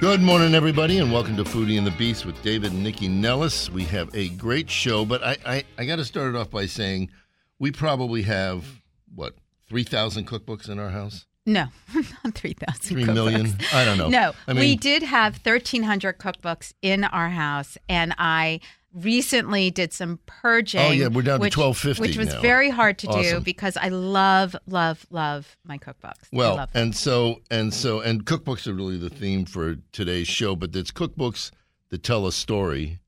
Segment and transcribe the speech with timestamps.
[0.00, 3.68] Good morning, everybody, and welcome to Foodie and the Beast with David and Nycci Nellis.
[3.68, 6.66] We have a great show, but I, I, I got to start it off by
[6.66, 7.10] saying
[7.58, 8.64] we probably have,
[9.12, 9.34] what,
[9.68, 11.26] 3,000 cookbooks in our house?
[11.44, 11.66] No,
[12.24, 13.56] not 3,000 Three million?
[13.72, 14.08] I don't know.
[14.08, 18.60] No, I mean, we did have 1,300 cookbooks in our house, and I
[19.00, 20.80] recently did some purging.
[20.80, 22.40] Oh, yeah, we're down to which, 1250 Which was now.
[22.40, 26.24] very hard to do because I love, love, love my cookbooks.
[26.32, 26.82] I Well, love them.
[26.84, 30.90] and so and so and cookbooks are really the theme for today's show, but it's
[30.90, 31.50] cookbooks
[31.90, 32.98] that tell a story,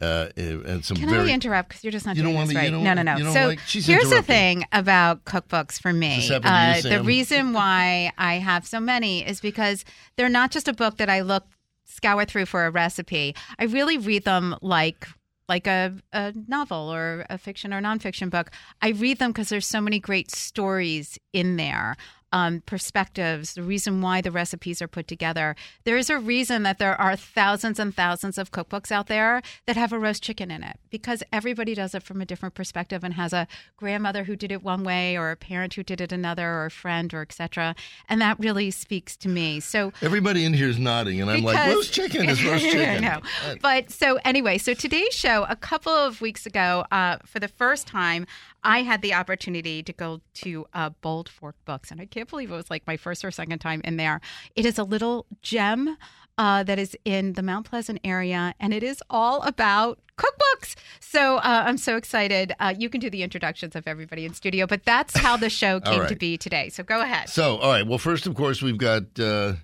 [0.00, 1.30] uh, and some Can very.
[1.30, 1.68] I interrupt?
[1.70, 2.72] Because you're just not You doing this right.
[2.72, 3.32] no, no, no.
[3.32, 6.16] so like- here's the thing about cookbooks for me.
[6.16, 9.84] Does this happen to you, Uh, the reason why I have so many is because
[10.16, 11.44] they're not just a book that I look
[11.84, 13.34] scour through for a recipe.
[13.58, 15.06] I really read them like
[15.52, 18.50] like a, a novel or a fiction or nonfiction book.
[18.80, 21.98] I read them because there's so many great stories in there.
[22.32, 25.54] Um, perspectives, the reason why the recipes are put together.
[25.84, 29.76] There is a reason that there are thousands and thousands of cookbooks out there that
[29.76, 33.14] have a roast chicken in it because everybody does it from a different perspective and
[33.14, 36.48] has a grandmother who did it one way or a parent who did it another
[36.48, 37.74] or a friend or etc.
[38.08, 39.60] And that really speaks to me.
[39.60, 43.22] So Everybody in here is nodding, and I'm like, roast chicken is roast chicken.
[43.60, 47.86] But so anyway, so today's show, a couple of weeks ago, uh, for the first
[47.86, 48.26] time,
[48.64, 52.50] I had the opportunity to go to uh, Bold Fork Books, and I can't believe
[52.50, 54.20] it was like my first or second time in there.
[54.54, 55.96] It is a little gem.
[56.38, 60.74] Uh, that is in the Mount Pleasant area, and it is all about cookbooks.
[60.98, 62.54] So uh, I'm so excited.
[62.58, 65.78] Uh, you can do the introductions of everybody in studio, but that's how the show
[65.84, 66.70] came to be today.
[66.70, 67.28] So go ahead.
[67.28, 67.86] So, all right.
[67.86, 69.54] Well, first, of course, we've got uh,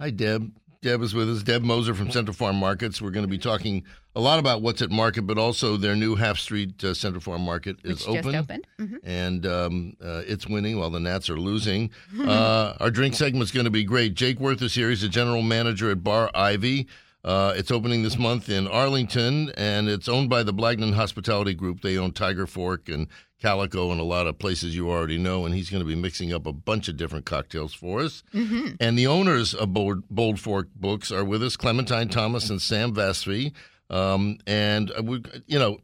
[0.00, 0.50] hi Deb.
[0.82, 1.44] Deb is with us.
[1.44, 3.00] Deb Moser from Central Farm Markets.
[3.00, 3.84] We're going to be talking
[4.16, 7.42] a lot about what's at market, but also their new Half Street uh, Central Farm
[7.42, 8.32] Market is Which open.
[8.32, 8.66] just opened.
[8.80, 8.98] Mhm.
[9.04, 11.90] and um, uh, it's winning while the Nats are losing.
[12.26, 14.14] Uh, our drink segment's going to be great.
[14.14, 14.88] Jake Worth is here.
[14.90, 16.88] He's a general manager at Bar Ivy.
[17.24, 21.82] Uh, it's opening this month in Arlington, and it's owned by the Blagden Hospitality Group.
[21.82, 23.08] They own Tiger Fork and
[23.42, 25.44] Calico and a lot of places you already know.
[25.44, 28.22] And he's going to be mixing up a bunch of different cocktails for us.
[28.32, 32.94] And the owners of Bold, Bold Fork Books are with us, Clementine Thomas and Sam
[32.94, 33.52] Vasfi.
[33.90, 35.78] Um, and uh, we, you know,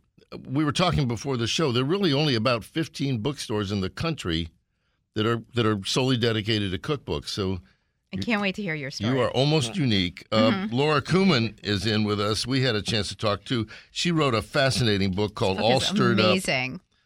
[0.48, 1.72] we were talking before the show.
[1.72, 4.48] There are really only about 15 bookstores in the country
[5.14, 7.28] that are that are solely dedicated to cookbooks.
[7.28, 7.60] So
[8.12, 9.12] I can't wait to hear your story.
[9.14, 10.26] you are almost unique.
[10.32, 12.46] Uh, Laura Kumin is in with us.
[12.46, 13.66] We had a chance to talk to.
[13.90, 16.38] She wrote a fascinating book called Book All is Stirred Up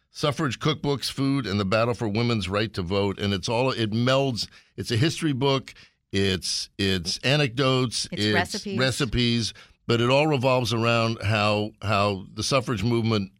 [0.09, 3.91] suffrage cookbooks food and the battle for women's right to vote and it's all it
[3.91, 5.75] melds it's a history book
[6.11, 8.79] it's it's anecdotes It's recipes.
[8.79, 9.53] recipes
[9.87, 13.31] but it all revolves around how how the suffrage movement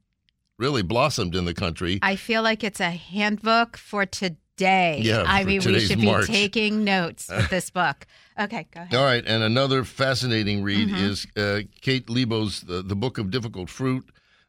[0.58, 5.00] really blossomed in the country I feel like it's a handbook for today.
[5.04, 6.28] Yeah, I mean, we should March.
[6.28, 8.08] be taking notes with this book.
[8.40, 8.96] Okay, go ahead.
[8.96, 11.06] all right and another fascinating read Mm-hmm.
[11.06, 14.06] is uh, kate lebo's the, the book of difficult fruit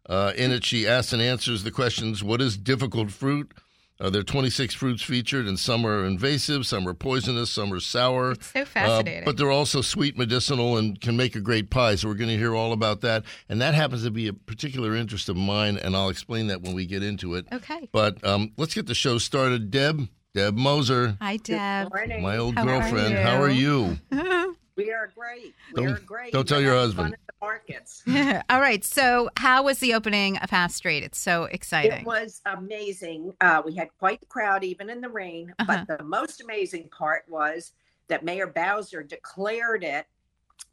[0.08, 3.53] uh, in it she asks and answers the questions what is difficult fruit
[4.00, 7.81] uh, there are 26 fruits featured, and some are invasive, some are poisonous, some are
[7.81, 8.32] sour.
[8.32, 9.22] It's so fascinating.
[9.22, 11.97] Uh, but they're also sweet, medicinal, and can make a great pie.
[11.97, 13.25] So we're going to hear all about that.
[13.48, 16.75] And that happens to be a particular interest of mine, and I'll explain that when
[16.75, 17.47] we get into it.
[17.53, 17.88] Okay.
[17.92, 19.70] But um, let's get the show started.
[19.70, 21.88] Deb, Deb Moser, Hi, Deb.
[21.92, 22.22] Morning.
[22.22, 23.10] my old How are girlfriend.
[23.14, 23.16] you?
[23.20, 23.98] How are you?
[24.76, 25.54] We are great.
[25.75, 26.32] We Don't- are great.
[26.32, 27.16] don't tell your having husband.
[27.41, 28.44] Fun at the markets.
[28.50, 28.84] All right.
[28.84, 31.03] So, how was the opening of Half Street?
[31.03, 32.00] It's so exciting.
[32.00, 33.32] It was amazing.
[33.41, 35.53] Uh, we had quite the crowd, even in the rain.
[35.59, 35.84] Uh-huh.
[35.87, 37.72] But the most amazing part was
[38.09, 40.06] that Mayor Bowser declared it.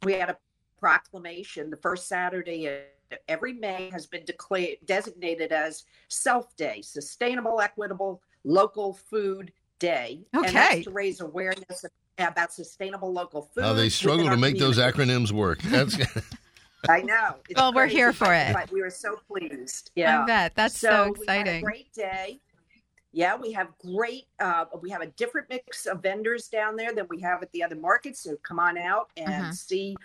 [0.02, 0.36] We had a
[0.78, 1.70] proclamation.
[1.70, 2.80] The first Saturday of
[3.28, 10.20] every May has been declared designated as Self Day, Sustainable, Equitable, Local Food Day.
[10.32, 11.84] And that's to raise awareness
[12.18, 13.64] about sustainable local food.
[13.64, 15.60] How they struggle to our make those acronyms work.
[15.62, 15.96] That's
[16.88, 17.36] I know.
[17.48, 18.52] It's Well, we're here for but- it.
[18.54, 19.90] But we were so pleased.
[19.94, 20.22] Yeah.
[20.22, 20.54] I bet.
[20.54, 21.62] That's so, a exciting.
[21.64, 22.40] great day.
[23.12, 24.26] Yeah, we have great.
[24.40, 27.62] Uh, we have a different mix of vendors down there than we have at the
[27.62, 28.20] other markets.
[28.20, 29.54] So come on out and Mhm.
[29.54, 29.96] see,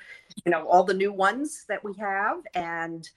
[0.46, 2.38] you know, all the new ones that we have.
[2.54, 3.10] And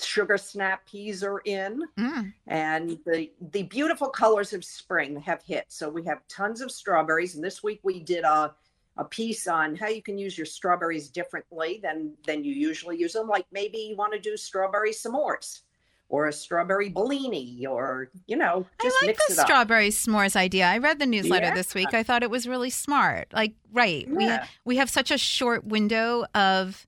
[0.00, 2.32] sugar snap peas are in, Mm.
[2.46, 5.66] and the the beautiful colors of spring have hit.
[5.68, 8.54] So we have tons of strawberries, and this week we did a
[8.96, 13.12] a piece on how you can use your strawberries differently than than you usually use
[13.12, 13.28] them.
[13.28, 15.60] Like maybe you want to do strawberry s'mores
[16.08, 20.66] or a strawberry Bellini, or you know, just I like mix the strawberry s'mores idea.
[20.66, 21.54] I read the newsletter Yeah.
[21.54, 21.94] this week.
[21.94, 23.28] I thought it was really smart.
[23.32, 24.46] Like, right, we Yeah.
[24.64, 26.86] we have such a short window of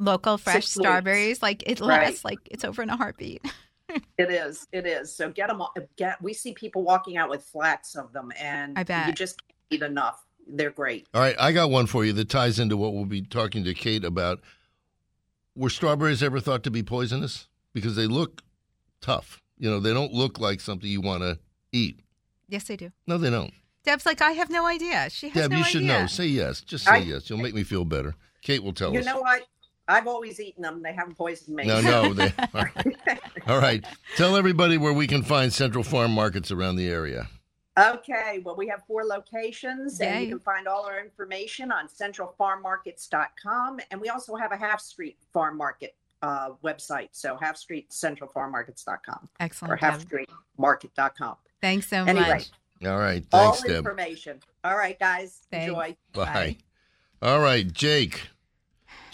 [0.00, 0.86] local fresh Six weeks.
[0.88, 1.42] strawberries.
[1.42, 1.86] Like it Right.
[2.10, 3.42] lasts like it's over in a heartbeat.
[4.18, 4.66] It is.
[4.72, 5.14] It is.
[5.14, 5.62] So get them.
[5.96, 6.20] Get.
[6.20, 9.06] We see people walking out with flats of them, and I bet.
[9.06, 10.25] you just can't eat enough.
[10.46, 11.06] They're great.
[11.12, 13.74] All right, I got one for you that ties into what we'll be talking to
[13.74, 14.40] Kate about.
[15.56, 17.48] Were strawberries ever thought to be poisonous?
[17.72, 18.42] Because they look
[19.00, 19.42] tough.
[19.58, 21.38] You know, they don't look like something you want to
[21.72, 22.00] eat.
[22.48, 22.92] Yes, they do.
[23.06, 23.52] No, they don't.
[23.84, 25.08] Deb's like, I have no idea.
[25.10, 26.00] She has Deb, no you should idea.
[26.02, 26.06] know.
[26.06, 26.60] Say yes.
[26.60, 27.28] Just say I- yes.
[27.30, 28.14] You'll make me feel better.
[28.42, 29.06] Kate will tell You us.
[29.06, 29.42] You know what?
[29.88, 30.82] I've always eaten them.
[30.82, 31.64] They haven't poisoned me.
[31.64, 32.12] no, no.
[32.12, 32.96] They, all, right.
[33.46, 33.84] all right.
[34.16, 37.28] Tell everybody where we can find Central Farm markets around the area.
[37.78, 43.80] Okay, well, we have four locations, and you can find all our information on centralfarmmarkets.com.
[43.90, 47.08] And we also have a Half Street Farm Market uh, website.
[47.12, 49.80] So, Half Street centralfarmmarkets.com or Excellent.
[49.80, 51.36] Half Street Market.com.
[51.60, 52.28] Thanks so Anyway.
[52.28, 52.50] much.
[52.84, 53.24] All right.
[53.32, 53.76] All Thanks, Deb.
[53.78, 54.40] information.
[54.64, 55.42] All right, guys.
[55.50, 55.68] Thanks.
[55.68, 55.96] Enjoy.
[56.14, 56.24] Bye.
[56.24, 56.56] Bye.
[57.22, 58.28] All right, Jake.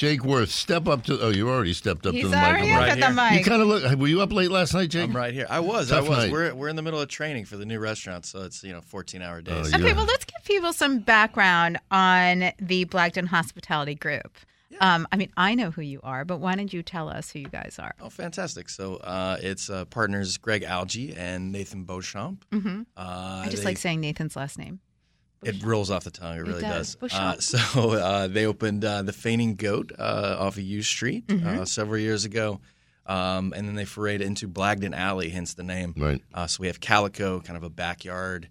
[0.02, 1.20] Jake Worth, step up to.
[1.20, 2.76] Oh, you already stepped up He's to the already microphone.
[2.80, 3.30] Right at the here.
[3.30, 3.38] mic.
[3.38, 3.98] You kind of look.
[4.00, 5.08] Were you up late last night, Jake?
[5.08, 5.46] I'm right here.
[5.48, 5.90] I was.
[5.90, 6.18] Tough I was.
[6.18, 6.32] night.
[6.32, 8.80] We're we're in the middle of training for the new restaurant, so it's you know
[8.80, 9.72] 14 hour days.
[9.72, 9.84] Oh, yeah.
[9.84, 14.36] Okay, well, let's give people some background on the Blagden Hospitality Group.
[14.80, 17.38] Um, I mean, I know who you are, but why don't you tell us who
[17.38, 17.94] you guys are?
[18.00, 18.70] Oh, fantastic!
[18.70, 22.44] So uh, it's uh, partners Greg Algie and Nathan Beauchamp.
[22.50, 24.80] hmm Uh, I just they- like saying Nathan's last name.
[25.42, 26.36] It rolls off the tongue.
[26.36, 26.94] It really does.
[26.94, 27.12] does.
[27.12, 31.60] Uh, so uh, they opened uh, the Fainting Goat uh, off of U Street Mm-hmm.
[31.60, 32.60] uh, several years ago,
[33.06, 35.94] um, and then they forayed into Blagden Alley, hence the name.
[35.96, 36.20] Right.
[36.32, 38.48] Uh, so we have Calico, kind of a backyard,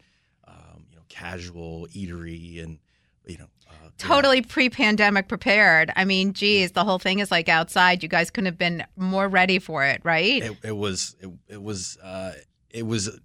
[0.47, 2.79] um, you know, casual eatery, and
[3.25, 5.91] you know, uh, Totally pre-pandemic prepared.
[5.95, 8.01] I mean, geez, the whole thing is like outside.
[8.03, 10.43] You guys couldn't have been more ready for it, right?
[10.43, 12.33] it, it was it, it was uh,
[12.71, 13.19] it was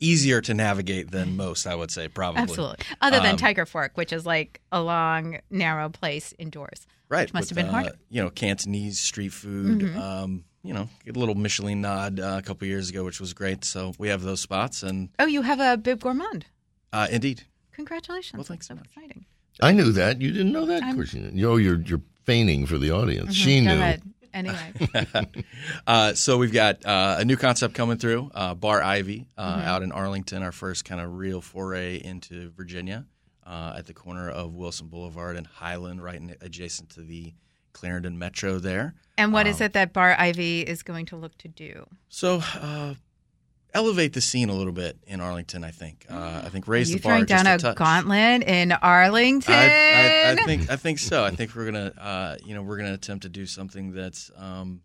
[0.00, 2.42] easier to navigate than most, I would say, probably.
[2.42, 2.78] Absolutely.
[3.00, 6.86] Other than Um, Tiger Fork, which is like a long, narrow place indoors.
[7.08, 7.22] Right.
[7.28, 7.86] Which must with, have been hard.
[7.88, 9.80] uh, you know, Cantonese street food.
[9.80, 9.96] Mhm.
[9.96, 13.64] Um, you know, a little Michelin nod uh, a couple years ago, which was great.
[13.64, 16.44] So we have those spots, and Oh, you have a Bib Gourmand.
[16.92, 18.34] uh, indeed, Congratulations.
[18.36, 18.86] Well, thanks so so much.
[18.94, 19.24] exciting.
[19.62, 20.20] I knew that.
[20.20, 20.78] You didn't know that?
[20.78, 21.42] Of I'm- course you didn't.
[21.44, 23.30] Oh, you're, you're feigning for the audience.
[23.30, 23.80] Mhm, She Go knew.
[23.80, 24.02] ahead.
[24.32, 24.72] Anyway.
[25.86, 29.60] uh, so we've got uh, a new concept coming through, uh, Bar Ivy, uh, Mm-hmm.
[29.68, 30.42] out in Arlington.
[30.42, 33.06] Our first kind of real foray into Virginia,
[33.46, 37.34] uh, at the corner of Wilson Boulevard and Highland, right in, adjacent to the
[37.72, 38.94] Clarendon Metro there.
[39.18, 41.86] And what is Um, it that Bar Ivy is going to look to do?
[42.08, 42.42] So.
[43.72, 46.06] Elevate the scene a little bit in Arlington, I think.
[46.10, 49.54] Uh, I think raise you the bar throwing just down a a gauntlet in Arlington?
[49.54, 51.24] I, I, I think I think so.
[51.24, 54.80] I think we're gonna uh, you know we're gonna attempt to do something that's um,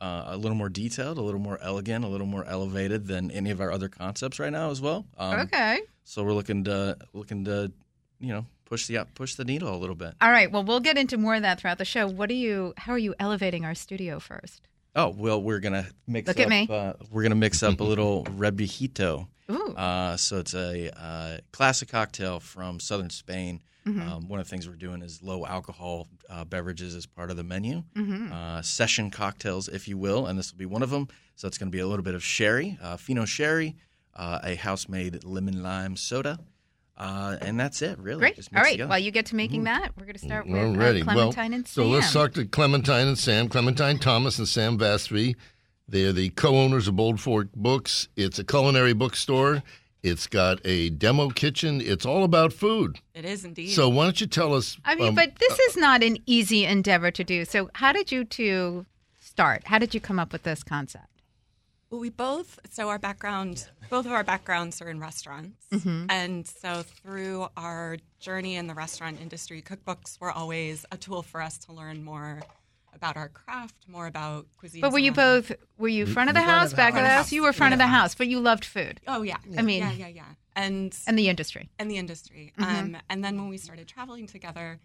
[0.00, 3.50] uh, a little more detailed, a little more elegant, a little more elevated than any
[3.50, 5.06] of our other concepts right now as well.
[5.18, 5.80] Um, okay.
[6.04, 7.72] So we're looking to looking to
[8.20, 10.14] you know push the push the needle a little bit.
[10.20, 10.50] All right.
[10.50, 12.06] Well, we'll get into more of that throughout the show.
[12.06, 12.72] What are you?
[12.76, 14.62] How are you elevating our studio first?
[14.96, 16.26] Oh well, we're gonna mix.
[16.28, 16.66] Look up, at me.
[16.70, 19.26] Uh, we're gonna mix up a little rebujito.
[19.50, 19.74] Ooh.
[19.74, 23.60] Uh, so it's a uh, classic cocktail from southern Spain.
[23.86, 24.06] Mhm.
[24.08, 27.36] Um, one of the things we're doing is low alcohol uh, beverages as part of
[27.36, 27.82] the menu.
[27.96, 28.30] Mhm.
[28.30, 31.08] uh, session cocktails, if you will, and this will be one of them.
[31.34, 33.76] So it's going to be a little bit of sherry, uh, Fino sherry,
[34.14, 36.38] uh, a house-made lemon lime soda,
[37.00, 37.98] uh, and that's it.
[37.98, 38.36] Really, Great.
[38.36, 40.74] Just All mix While you get to making that, we're going to start with Well,
[40.74, 41.00] uh, ready.
[41.00, 41.84] Clementine well, and Sam.
[41.84, 43.48] so let's talk to Clementine and Sam.
[43.48, 45.34] Clementine Thomas and Sam Vasfi.
[45.88, 48.08] They're the co-owners of Bold Fork Books.
[48.16, 49.62] It's a culinary bookstore.
[50.02, 51.80] It's got a demo kitchen.
[51.80, 52.98] It's all about food.
[53.14, 53.70] It is indeed.
[53.70, 54.76] So why don't you tell us?
[54.84, 57.46] I mean, um, but this is not an easy endeavor to do.
[57.46, 58.84] So, how did you two
[59.18, 59.62] start?
[59.64, 61.09] How did you come up with this concept?
[61.90, 65.66] Well, we both, so our background, both of our backgrounds are in restaurants.
[65.72, 66.06] Mm-hmm.
[66.08, 71.42] And so through our journey in the restaurant industry, cookbooks were always a tool for
[71.42, 72.40] us to learn more
[72.94, 74.80] about our craft, more about cuisine.
[74.80, 75.52] But were you both?
[75.78, 77.16] Were you front of the house, back of the house.
[77.26, 77.32] house?
[77.32, 79.36] You were front of the house, but you loved food Oh, yeah.
[79.56, 80.24] I mean- yeah, yeah, yeah.
[80.56, 81.70] And, and the industry.
[81.78, 82.52] and the industry.
[82.58, 82.78] Mm-hmm.
[82.94, 84.78] Um, and then when we started traveling together,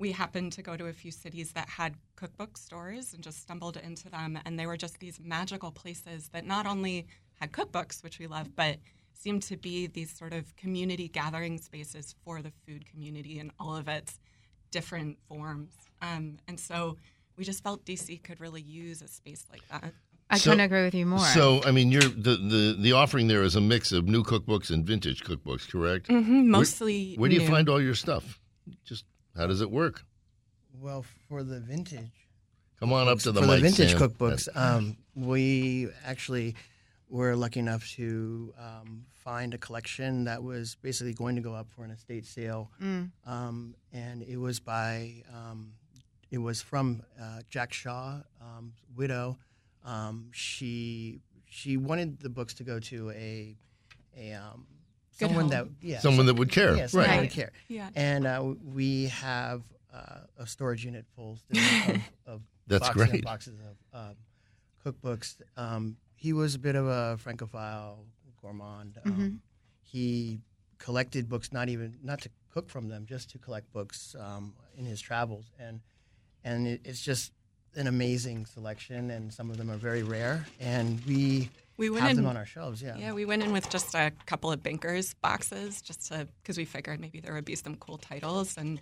[0.00, 3.76] we happened to go to a few cities that had cookbook stores and just stumbled
[3.76, 4.38] into them.
[4.44, 7.06] And they were just these magical places that not only
[7.38, 8.78] had cookbooks, which we love, but
[9.12, 13.76] seemed to be these sort of community gathering spaces for the food community in all
[13.76, 14.18] of its
[14.70, 15.72] different forms.
[16.00, 16.96] Um, and so
[17.36, 19.92] we just felt DC could really use a space like that.
[20.30, 21.18] I So- couldn't agree with you more.
[21.18, 24.70] So, I mean, you're the, the the offering there is a mix of new cookbooks
[24.70, 26.08] and vintage cookbooks, correct?
[26.08, 27.16] Mm-hmm, mostly.
[27.16, 27.48] Where do you new.
[27.48, 28.40] find all your stuff?
[28.84, 29.04] Just
[29.36, 30.04] How does it work?
[30.80, 32.10] Well, for the vintage,
[32.78, 33.56] Come on up to the for mic.
[33.56, 34.00] the vintage Sam.
[34.08, 36.54] cookbooks, um, we actually
[37.10, 41.68] were lucky enough to um, find a collection that was basically going to go up
[41.70, 43.10] for an estate sale, Mm.
[43.26, 45.72] um, and it was by um,
[46.30, 49.36] it was from uh, Jack Shaw, um, widow.
[49.84, 53.56] Um, she she wanted the books to go to a
[54.16, 54.66] a um,
[55.20, 55.76] Good someone home.
[55.80, 56.74] that yeah Someone that would care.
[56.76, 57.16] yeah, someone right.
[57.16, 57.52] that would care.
[57.68, 57.88] Yeah.
[57.94, 59.62] And uh, we have
[59.94, 61.96] uh, a storage unit full of,
[62.26, 63.24] of That's boxes and great.
[63.24, 63.54] boxes
[63.92, 64.14] of um,
[64.84, 65.36] cookbooks.
[65.56, 68.04] Um, he was a bit of a francophile
[68.40, 68.98] gourmand.
[69.04, 69.38] Um, Mhm.
[69.82, 70.40] He
[70.78, 74.84] collected books, not even not to cook from them, just to collect books um, in
[74.86, 75.80] his travels, and
[76.44, 77.32] and it, it's just
[77.74, 79.10] an amazing selection.
[79.10, 81.50] And some of them are very rare, and we
[81.80, 82.16] We went have in.
[82.18, 82.82] them on our shelves.
[82.82, 82.96] Yeah.
[82.98, 86.66] Yeah, we went in with just a couple of bankers boxes, just to because we
[86.66, 88.80] figured maybe there would be some cool titles, and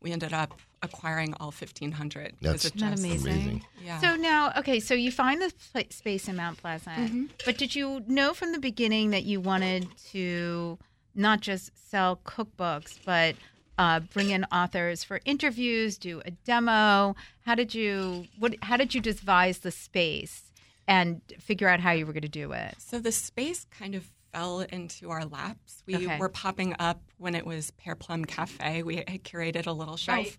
[0.00, 2.34] we ended up acquiring all fifteen hundred.
[2.40, 3.32] That's Isn't that amazing?
[3.32, 3.64] amazing.
[3.84, 4.00] Yeah.
[4.00, 8.02] So now, okay, so you find the pla- space in Mount Pleasant, but did you
[8.08, 10.78] know from the beginning that you wanted to
[11.14, 13.34] not just sell cookbooks, but
[13.76, 17.14] uh, bring in authors for interviews, do a demo?
[17.44, 18.54] How did you what?
[18.62, 20.47] How did you devise the space
[20.88, 22.74] and figure out how you were going to do it?
[22.78, 25.82] So the space kind of fell into our laps.
[25.86, 26.18] We Okay.
[26.18, 28.82] were popping up when it was Pear Plum Cafe.
[28.82, 30.16] We had curated a little shelf.
[30.16, 30.36] Right.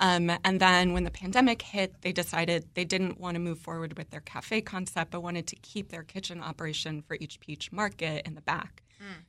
[0.00, 3.96] Um, and then when the pandemic hit, they decided they didn't want to move forward
[3.96, 8.26] with their cafe concept, but wanted to keep their kitchen operation for each peach market
[8.26, 8.82] in the back.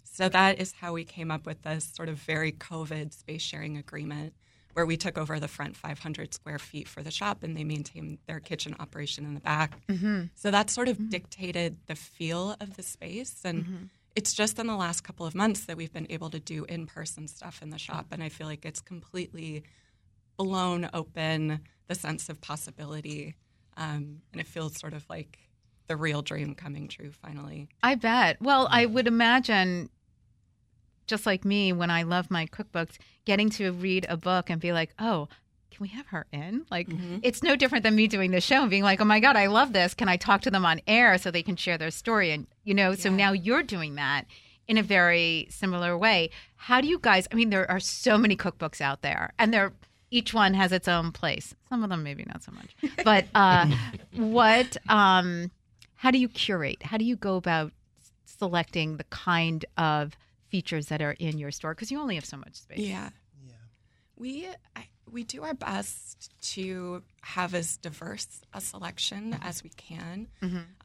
[0.04, 3.76] So that is how we came up with this sort of very COVID space sharing
[3.78, 4.34] agreement
[4.74, 8.18] where we took over the front 500 square feet for the shop and they maintained
[8.28, 9.80] their kitchen operation in the back.
[9.88, 10.24] Mm-hmm.
[10.36, 11.10] So that sort of mm-hmm.
[11.10, 13.42] dictated the feel of the space.
[13.46, 13.84] And mm-hmm.
[14.16, 16.88] it's just in the last couple of months that we've been able to do in
[16.88, 18.08] person stuff in the shop.
[18.12, 19.64] And I feel like it's completely
[20.38, 23.36] blown open the sense of possibility.
[23.78, 25.38] Um, and it feels sort of like
[25.88, 27.70] the real dream coming true finally.
[27.82, 28.42] I bet.
[28.42, 29.90] Well, I would imagine,
[31.08, 34.72] just like me, when I love my cookbooks, getting to read a book and be
[34.72, 35.28] like, oh,
[35.72, 36.66] can we have her in?
[36.70, 36.88] Like,
[37.24, 39.48] it's no different than me doing the show and being like, oh my God, I
[39.48, 39.94] love this.
[39.96, 42.32] Can I talk to them on air so they can share their story?
[42.32, 44.26] And, you know, so now you're doing that
[44.68, 46.30] in a very similar way.
[46.56, 49.74] How do you guys, I mean, there are so many cookbooks out there and they're,
[50.12, 51.56] each one has its own place.
[51.70, 52.76] Some of them maybe not so much.
[53.04, 53.66] But uh,
[54.16, 55.50] what, um,
[55.96, 56.84] how do you curate?
[56.84, 57.72] How do you go about
[58.26, 60.16] selecting the kind of
[60.54, 61.74] features that are in your store?
[61.74, 62.78] Because you only have so much space.
[62.78, 63.10] Yeah.
[63.44, 63.54] Yeah.
[64.16, 70.28] We I, we do our best to have as diverse a selection as we can.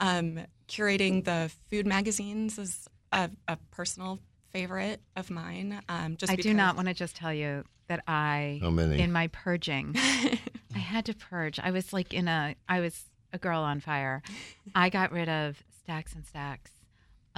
[0.01, 4.21] Um, curating the food magazines is a, a personal
[4.53, 5.83] favorite of mine.
[5.87, 9.03] Um, just I do not want to just tell you that I, How many?
[9.03, 9.95] in my purging,
[10.75, 11.61] I had to purge.
[11.61, 14.23] I was like in a, I was a girl on fire.
[14.75, 16.71] I got rid of stacks and stacks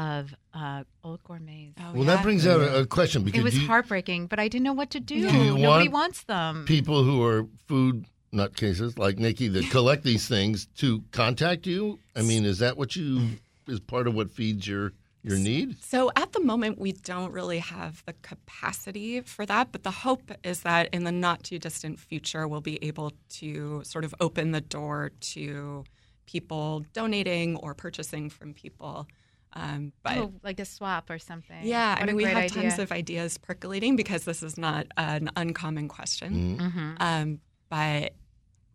[0.08, 1.74] of uh, old gourmets.
[1.78, 2.14] Oh, Well, yeah.
[2.16, 4.72] that brings out a, a question because it was you- heartbreaking, but I didn't know
[4.72, 5.14] what to do.
[5.28, 6.64] Do you Nobody want wants them.
[6.66, 11.98] people who are food nutcases like Nycci that collect these things to contact you?
[12.16, 13.28] I mean, is that what you
[13.68, 14.92] is part of what feeds your
[15.22, 15.76] your need?
[15.82, 20.32] So at the moment, we don't really have the capacity for that, but the hope
[20.42, 24.52] is that in the not too distant future, we'll be able to sort of open
[24.52, 25.84] the door to
[26.24, 29.06] people donating or purchasing from people.
[29.52, 31.56] Um, but oh, like a swap or something.
[31.62, 32.62] yeah, What I a mean, we have idea.
[32.62, 36.58] tons of ideas percolating because this is not an uncommon question.
[36.60, 36.90] Mm-hmm.
[37.00, 38.12] Um, but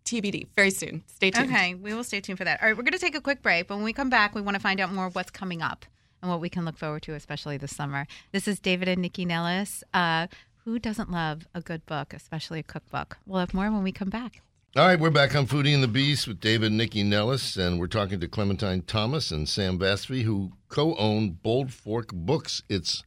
[0.03, 1.03] TBD, very soon.
[1.08, 1.50] Stay tuned.
[1.50, 2.62] Okay, we will stay tuned for that.
[2.62, 4.41] All right, we're going to take a quick break, but when we come back, we
[4.41, 5.86] want to find out more of what's coming up
[6.22, 8.05] and what we can look forward to, especially this summer.
[8.32, 9.84] This is David and Nycci Nellis.
[9.94, 10.27] Uh,
[10.65, 13.17] who doesn't love a good book, especially a cookbook?
[13.25, 14.41] We'll have more when we come back.
[14.77, 17.79] All right, we're back on Foodie and the Beast with David and Nycci Nellis, and
[17.79, 22.62] we're talking to Clementine Thomas and Sam Vasfi, who co-own Bold Fork Books.
[22.67, 23.01] It's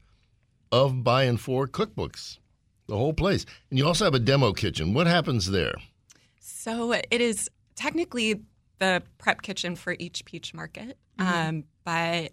[0.73, 2.39] of, by, and for cookbooks,
[2.87, 3.45] the whole place.
[3.69, 4.95] And you also have a demo kitchen.
[4.95, 5.75] What happens there?
[6.41, 8.41] So it is technically
[8.79, 10.97] the prep kitchen for each peach market.
[11.19, 12.33] Um, but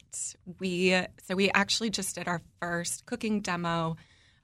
[0.60, 0.92] we
[1.27, 3.98] so we actually just did our first cooking demo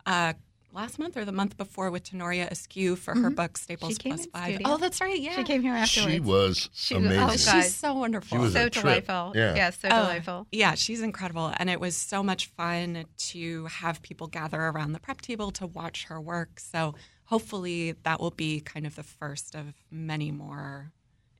[0.05, 0.33] uh,
[0.73, 4.25] last month or the month before with Tenoria Askew for her book Staples came Plus
[4.25, 4.53] in Five.
[4.55, 4.67] studio.
[4.73, 5.19] Oh, that's right.
[5.19, 6.13] Yeah, She came here afterwards.
[6.13, 7.19] She was She- amazing.
[7.19, 8.37] oh, Oh, she's so wonderful.
[8.37, 8.83] She was so a trip.
[9.05, 9.33] delightful.
[9.35, 9.55] Yeah.
[9.55, 10.47] Yes, so Oh, delightful.
[10.51, 11.53] Yeah, she's incredible.
[11.57, 15.67] And it was so much fun to have people gather around the prep table to
[15.67, 16.59] watch her work.
[16.59, 20.91] So hopefully that will be kind of the first of many more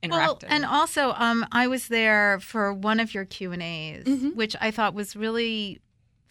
[0.08, 4.34] Well, and also, um, I was there for one of your Q and A's, Mhm.
[4.34, 5.80] which I thought was really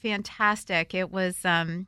[0.02, 0.94] fantastic.
[0.94, 1.88] It was um,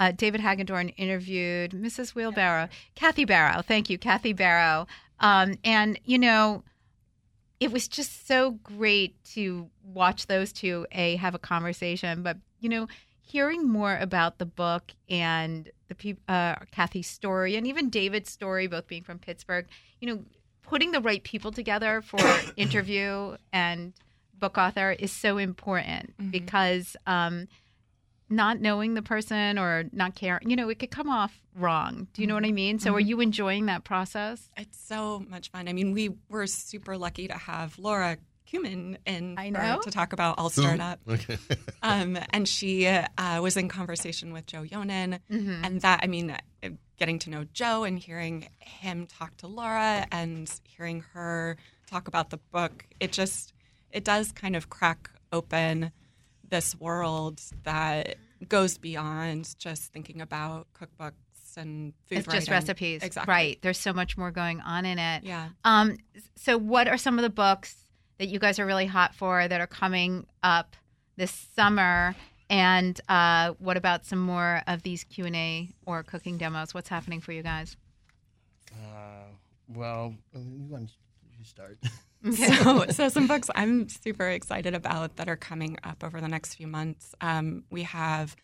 [0.00, 2.14] uh, David Hagedorn interviewed Mrs.
[2.14, 3.62] Wheelbarrow, Cathy Barrow.
[3.62, 4.86] Thank you, Cathy Barrow.
[5.20, 6.64] Um, and you know,
[7.60, 12.68] it was just so great to watch those two a have a conversation, but you
[12.68, 12.88] know,
[13.20, 18.66] hearing more about the book and the peop- uh, Cathy's story and even David's story,
[18.66, 19.66] both being from Pittsburgh,
[20.00, 20.24] you know,
[20.62, 22.18] putting the right people together for
[22.56, 23.92] interview and
[24.38, 26.30] book author is so important Mhm.
[26.30, 27.46] because um,
[28.30, 32.06] not knowing the person or not caring, you know, it could come off wrong.
[32.14, 32.78] Do you know what I mean?
[32.78, 33.06] So, are Mhm.
[33.06, 34.48] you enjoying that process?
[34.56, 35.68] It's so much fun.
[35.68, 38.18] I mean, we were super lucky to have Laura
[38.50, 39.80] Kumin in I know.
[39.82, 41.00] to talk about All Stirred Up.
[41.08, 41.38] Okay.
[41.82, 45.18] Um, and she uh, was in conversation with Joe Yonan.
[45.30, 45.64] Mm-hmm.
[45.64, 46.30] And that, I mean,
[46.62, 46.68] uh,
[46.98, 51.56] getting to know Joe and hearing him talk to Laura and hearing her
[51.86, 53.54] talk about the book, it just,
[53.92, 55.90] it does kind of crack open
[56.50, 58.16] this world that
[58.48, 61.12] goes beyond just thinking about cookbooks
[61.56, 62.52] and food It's just writing.
[62.52, 63.30] recipes, Exactly.
[63.32, 63.58] right?
[63.62, 65.24] There's so much more going on in it.
[65.24, 65.48] Yeah.
[65.64, 65.96] Um,
[66.36, 67.74] so what are some of the books
[68.18, 70.76] that you guys are really hot for that are coming up
[71.16, 72.14] this summer?
[72.48, 76.74] And uh, what about some more of these Q and A or cooking demos?
[76.74, 77.76] What's happening for you guys?
[78.72, 79.24] Uh,
[79.68, 81.78] well, you want to start?
[82.32, 86.54] So, so some books I'm super excited about that are coming up over the next
[86.54, 87.14] few months.
[87.20, 88.36] Um, we have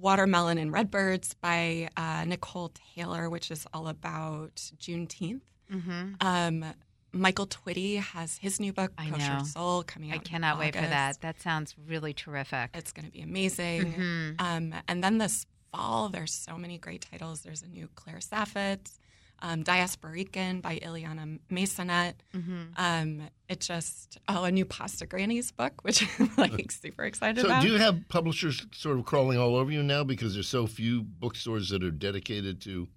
[0.00, 5.42] Watermelon and Redbirds by uh, Nicole Taylor, which is all about Juneteenth.
[5.72, 6.14] Mm-hmm.
[6.20, 6.64] Um,
[7.12, 9.44] Michael Twitty has his new book, I Kosher know.
[9.44, 10.16] Soul, coming out.
[10.16, 11.20] I cannot wait for that.
[11.20, 12.70] That sounds really terrific.
[12.74, 13.92] It's going to be amazing.
[13.92, 14.34] Mhm.
[14.40, 17.42] Um, and then this fall, there's so many great titles.
[17.42, 18.98] There's a new Claire Saffitz,
[19.44, 22.14] um, Diasporican by Illyanna Maisonet.
[22.34, 22.62] Mm-hmm.
[22.76, 27.48] Um, it just oh, a new Pasta Grannies book, which I'm like super excited So,
[27.48, 27.62] about.
[27.62, 31.02] do you have publishers sort of crawling all over you now because there's so few
[31.02, 32.88] bookstores that are dedicated to,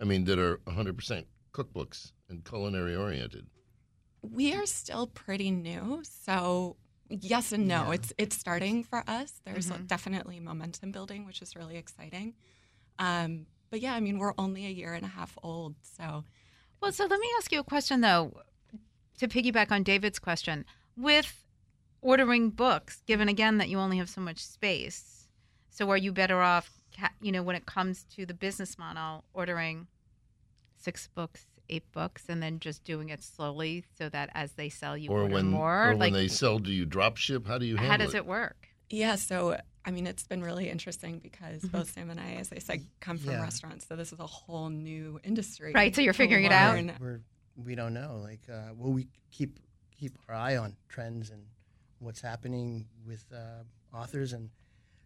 [0.00, 3.46] I mean, that are 100% cookbooks and culinary oriented?
[4.22, 6.76] we are still pretty new, so
[7.08, 7.86] yes and no.
[7.88, 7.92] Yeah.
[7.94, 9.40] It's it's starting for us.
[9.44, 9.86] There's Mhm.
[9.88, 12.34] definitely momentum building, which is really exciting.
[13.00, 16.24] Um, but yeah, I mean, we're only a year and a half old, so
[16.80, 18.42] Well, so let me ask you a question though,
[19.18, 20.66] to piggyback on David's question.
[20.94, 21.46] With
[22.02, 25.26] ordering books, given again that you only have so much space,
[25.70, 26.70] so are you better off,
[27.22, 29.86] you know, when it comes to the business model, ordering
[30.76, 34.98] six books, eight books, and then just doing it slowly so that as they sell,
[34.98, 35.92] you or order when, more?
[35.92, 37.46] or when they sell, do you drop ship?
[37.46, 38.68] How do you handle how does it work?
[38.90, 41.72] Yeah, so I mean, it's been really interesting because Mhm.
[41.72, 43.40] both Sam and I, as I said, come from Yeah.
[43.42, 45.72] restaurants, so this is a whole new industry.
[45.74, 46.74] Right, so you're to figuring it out?
[46.76, 46.96] learn.
[47.00, 47.20] We're
[47.56, 48.18] we don't know.
[48.22, 49.58] Like, uh, well, we keep
[49.90, 51.46] keep our eye on trends and
[51.98, 53.64] what's happening with uh,
[53.94, 54.50] authors, and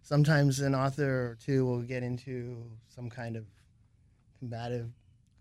[0.02, 3.46] sometimes an author or two will get into some kind of
[4.38, 4.92] combative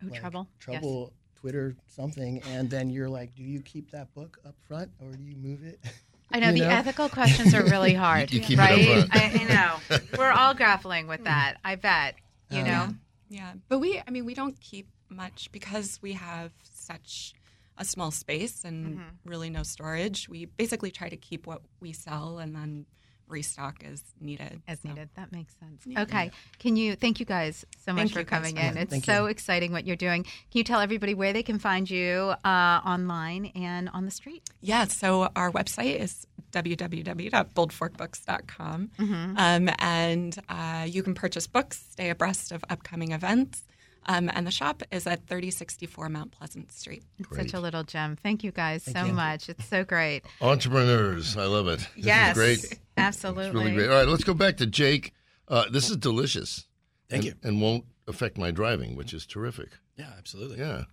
[0.01, 0.47] Oh, like, trouble.
[0.51, 0.59] Yes.
[0.63, 5.11] trouble, Twitter something, and then you're like, do you keep that book up front or
[5.11, 5.79] do you move it?
[6.31, 6.69] I know You the know?
[6.69, 9.07] ethical questions are really hard, You keep it up right?
[9.11, 9.43] I, I
[9.89, 9.99] know.
[10.17, 11.55] We're all grappling with that.
[11.63, 12.15] I bet.
[12.49, 12.87] You Um, know.
[13.29, 17.33] Yeah, but we, I mean, we don't keep much because we have such
[17.77, 19.03] a small space and Mhm.
[19.25, 20.29] really no storage.
[20.29, 22.85] We basically try to keep what we sell and then
[23.27, 24.61] restock as needed.
[24.67, 25.09] as So- needed.
[25.15, 25.83] That makes sense.
[25.85, 26.01] Yeah.
[26.03, 26.31] Okay.
[26.59, 28.77] Can you thank you guys so much Thank for coming in.
[28.77, 29.31] It's Thank so you.
[29.31, 30.23] exciting what you're doing.
[30.23, 34.43] Can you tell everybody where they can find you uh, online and on the street?
[34.61, 38.91] Yeah, so our website is www.boldforkbooks.com.
[38.99, 39.37] Mm-hmm.
[39.37, 43.63] Um, and uh, you can purchase books, stay abreast of upcoming events.
[44.07, 47.03] Um, and the shop is at 3064 Mount Pleasant Street.
[47.23, 47.49] Great.
[47.49, 48.15] such a little gem.
[48.15, 49.13] Thank you guys Thank so you.
[49.13, 49.49] much.
[49.49, 50.23] It's so great.
[50.41, 51.35] Entrepreneurs.
[51.35, 51.79] I love it.
[51.95, 52.37] This yes.
[52.37, 52.79] is great.
[52.97, 53.45] Absolutely.
[53.45, 53.89] It's really great.
[53.89, 55.13] All right, let's go back to Jake.
[55.47, 56.67] Uh, this is delicious.
[57.09, 57.33] Thank and, you.
[57.43, 59.69] And won't affect my driving, which is terrific.
[59.97, 60.59] Yeah, absolutely.
[60.59, 60.83] Yeah.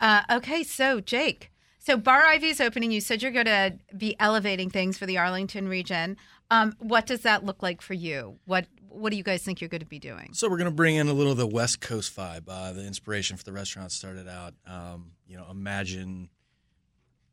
[0.00, 2.92] Uh, okay, so Jake, so Bar Ivy is opening.
[2.92, 6.16] You said you're going to be elevating things for the Arlington region.
[6.50, 8.38] Um, what does that look like for you?
[8.44, 10.30] What What do you guys think you're going to be doing?
[10.32, 12.44] So we're going to bring in a little of the West Coast vibe.
[12.48, 16.30] Uh, the inspiration for the restaurant started out, um, you know, imagine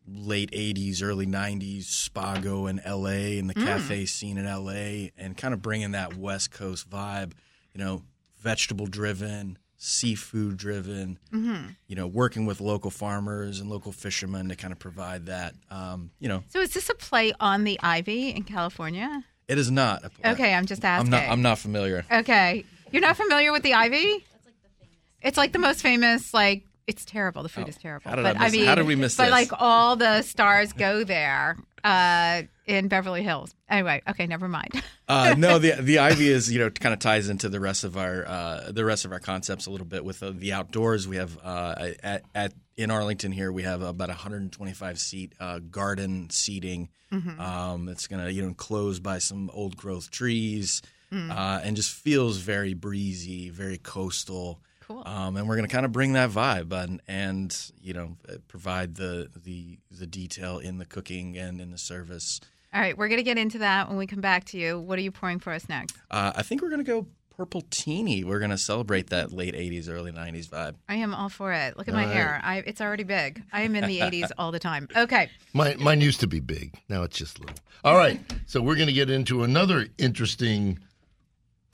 [0.07, 5.53] late '80s, early '90s Spago in LA and the cafe scene in LA, and kind
[5.53, 7.33] of bringing that West Coast vibe.
[7.73, 8.03] You know,
[8.39, 11.19] vegetable driven, seafood driven.
[11.33, 11.69] Mm-hmm.
[11.87, 15.55] You know, working with local farmers and local fishermen to kind of provide that.
[15.69, 19.23] Um, you know, So is this a play on the Ivy in California?
[19.47, 20.03] it is not.
[20.03, 21.07] A, Okay, I'm just asking.
[21.07, 21.27] I'm asking.
[21.29, 21.33] not.
[21.33, 22.05] I'm not familiar.
[22.11, 24.25] Okay, you're not familiar with the Ivy?
[24.33, 26.33] That's like the famous It's like the most famous.
[26.33, 27.43] Like it's terrible.
[27.43, 28.09] The food Oh, is terrible.
[28.09, 29.31] how did but I miss- mean, how did we miss But this?
[29.31, 31.57] like all the stars go there.
[31.83, 33.53] uh, in Beverly Hills.
[33.69, 34.81] Anyway, okay, never mind.
[35.07, 37.95] Uh, no, the the ivy is you know kind of ties into the rest of
[37.95, 41.07] our uh, the rest of our concepts a little bit with uh, the outdoors.
[41.07, 46.29] We have uh, at, at in Arlington here we have about 125 seat uh, garden
[46.31, 46.89] seating.
[47.11, 50.81] Um, it's going to you know enclosed by some old growth trees
[51.13, 54.59] uh, and just feels very breezy, very coastal.
[54.87, 55.03] Cool.
[55.05, 58.35] Um, and we're going to kind of bring that vibe and, and you know uh,
[58.47, 62.39] provide the the the detail in the cooking and in the service.
[62.73, 64.79] All right, we're going to get into that when we come back to you.
[64.79, 65.95] What are you pouring for us next?
[66.11, 68.23] Uh, I think we're going to go purple teeny.
[68.23, 70.75] We're going to celebrate that late 80s, early 90s vibe.
[70.87, 71.77] I am all for it.
[71.77, 72.15] Look at my All right.
[72.15, 72.41] hair.
[72.43, 73.43] I, it's already big.
[73.51, 74.87] I am in the 80s all the time.
[74.95, 75.29] Okay.
[75.53, 76.73] Mine, mine used to be big.
[76.89, 77.55] Now it's just little.
[77.83, 78.19] All right.
[78.45, 80.79] So we're going to get into another interesting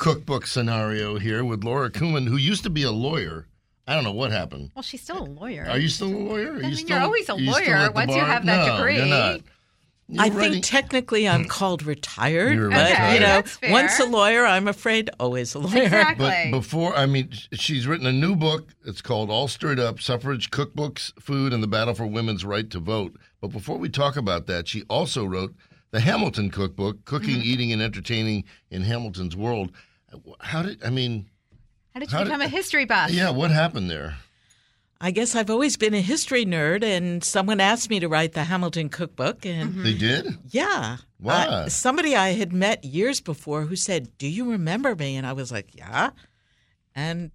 [0.06, 3.46] cookbook scenario here with Laura Kumin, who used to be a lawyer.
[3.88, 4.72] I don't know what happened.
[4.76, 5.68] Well, she's still a lawyer.
[5.70, 6.54] Are you still a lawyer?
[6.54, 8.44] Are I you mean, still, you're always a you lawyer at the once you have
[8.48, 8.98] that No, degree.
[8.98, 9.42] You're not.
[10.08, 13.14] You're I writing- think technically I'm called retired, You're but retired.
[13.14, 15.84] you know, once a lawyer, I'm afraid always a lawyer.
[15.84, 16.26] Exactly.
[16.26, 18.70] But before, I mean, she's written a new book.
[18.84, 22.80] It's called All Stirred Up Suffrage Cookbooks, Food, and the Battle for Women's Right to
[22.80, 23.16] Vote.
[23.40, 25.54] But before we talk about that, she also wrote
[25.92, 27.42] the Hamilton Cookbook, Cooking, Mm-hmm.
[27.50, 29.72] Eating, and Entertaining in Hamilton's World.
[30.40, 31.28] How did, I mean,
[31.94, 33.12] How did you How did- become a history buff?
[33.12, 34.16] yeah, what happened there?
[35.04, 38.44] I guess I've always been a history nerd, and someone asked me to write the
[38.44, 39.84] Hamilton cookbook, and Mm-hmm.
[39.84, 40.38] They did?
[40.52, 41.46] yeah, Why?
[41.48, 45.34] Uh, somebody I had met years before who said, "Do you remember me?" And I
[45.34, 46.12] was like, "Yeah,"
[46.96, 47.32] and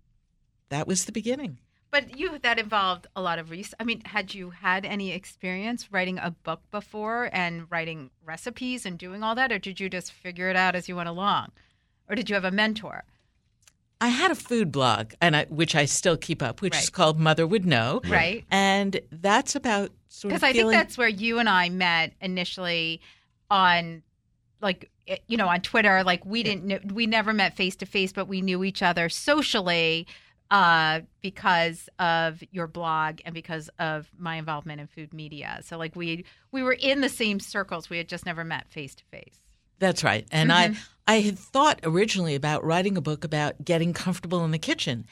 [0.68, 1.58] that was the beginning.
[1.90, 3.74] But you that involved a lot of research.
[3.80, 8.96] I mean, had you had any experience writing a book before and writing recipes and
[8.98, 11.52] doing all that, or did you just figure it out as you went along,
[12.08, 13.04] or did you have a mentor?
[14.00, 17.18] I had a food blog, and I, which I still keep up, which is called
[17.18, 18.44] Mother Would Know, Right.
[18.50, 23.00] and that's about sort of Because I think that's where you and I met initially
[23.50, 24.02] on,
[24.60, 26.04] like, eh, you know, on Twitter.
[26.04, 29.08] Like, we didn't, know, we never met face to face, but we knew each other
[29.08, 30.06] socially
[30.50, 35.60] uh, because of your blog and because of my involvement in food media.
[35.64, 37.88] So, like, we we were in the same circles.
[37.88, 39.38] We had just never met face to face.
[39.78, 40.26] That's right.
[40.30, 40.74] And Mm-hmm.
[41.08, 45.06] I I had thought originally about writing a book about getting comfortable in the kitchen,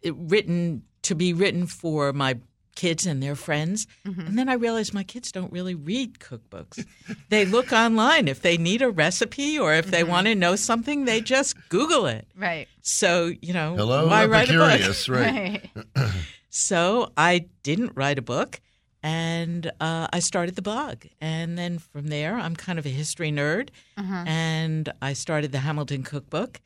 [0.00, 2.38] it, written to be written for my
[2.76, 3.86] kids and their friends.
[4.06, 4.20] Mm-hmm.
[4.22, 6.84] And then I realized my kids don't really read cookbooks.
[7.28, 10.10] they look online if they need a recipe or if they Mm-hmm.
[10.10, 12.26] want to know something, they just Google it.
[12.34, 12.66] Right.
[12.80, 15.08] So, you know, Hello, why write a book?
[15.08, 15.70] Right?
[15.96, 16.10] Right.
[16.50, 18.60] So I didn't write a book,
[19.04, 21.04] and uh, I started the blog.
[21.20, 24.24] And then from there, I'm kind of a history nerd, Uh-huh.
[24.26, 26.60] and I started the Hamilton Cookbook,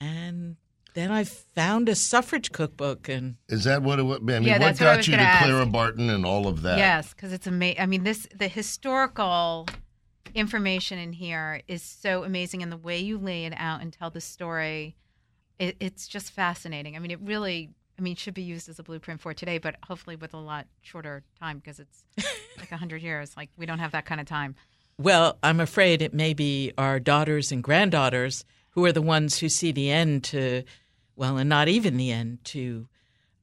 [0.00, 0.56] and
[0.94, 4.18] then I found a suffrage cookbook, and Is that what it was?
[4.18, 5.44] I mean, Yeah, what that's what got you to gonna ask.
[5.44, 6.78] Clara Barton and all of that?
[6.78, 7.80] Yes, because it's amazing.
[7.80, 9.68] I mean, this the historical
[10.34, 14.08] information in here is so amazing, and the way you lay it out and tell
[14.10, 14.96] the story,
[15.58, 16.96] it, it's just fascinating.
[16.96, 19.76] I mean, it really, I mean, should be used as a blueprint for today, but
[19.86, 22.04] hopefully with a lot shorter time because it's
[22.58, 23.34] like hundred years.
[23.36, 24.54] Like we don't have that kind of time.
[24.98, 29.48] well, I'm afraid it may be our daughters and granddaughters who are the ones who
[29.48, 30.62] see the end to,
[31.16, 32.86] well, and not even the end to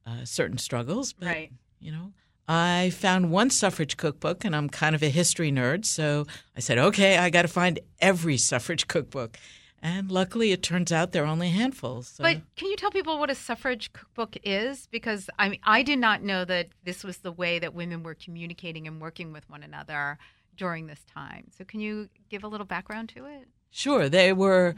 [0.06, 1.52] uh, certain struggles, but Right.
[1.80, 2.12] you know
[2.46, 6.76] i found one suffrage cookbook and i'm kind of a history nerd so i said
[6.76, 9.38] okay i got to find every suffrage cookbook
[9.84, 12.08] and luckily it turns out there are only handfuls.
[12.08, 14.88] so But can you tell people what a suffrage cookbook is?
[14.90, 18.14] Because I mean, I did not know that this was the way that women were
[18.14, 20.18] communicating and working with one another
[20.56, 21.48] during this time.
[21.56, 23.46] So can you give a little background to it?
[23.76, 24.76] sure they were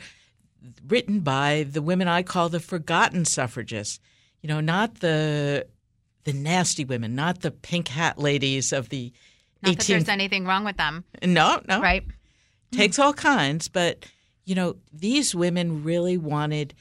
[0.88, 4.00] written by the women i call the forgotten suffragists
[4.40, 5.66] you know not the
[6.24, 9.12] the nasty women not the pink hat ladies of the
[9.62, 12.04] Not that there's anything wrong with them, no no right?
[12.72, 14.06] takes all kinds, but
[14.46, 16.72] you know, these women really wanted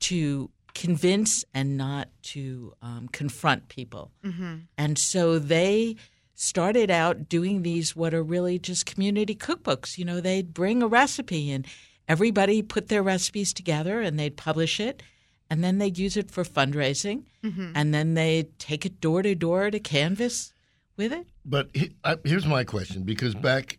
[0.00, 4.12] to convince and not to um, confront people.
[4.24, 4.54] Mm-hmm.
[4.78, 5.96] And so they
[6.34, 9.98] started out doing these, what are really just community cookbooks.
[9.98, 11.66] You know, they'd bring a recipe and
[12.06, 15.02] everybody put their recipes together and they'd publish it.
[15.50, 17.24] And then they'd use it for fundraising.
[17.42, 17.72] Mm-hmm.
[17.74, 20.52] And then they'd take it door to door to canvas
[20.96, 21.26] with it.
[21.44, 23.78] But he, I, here's my question because back,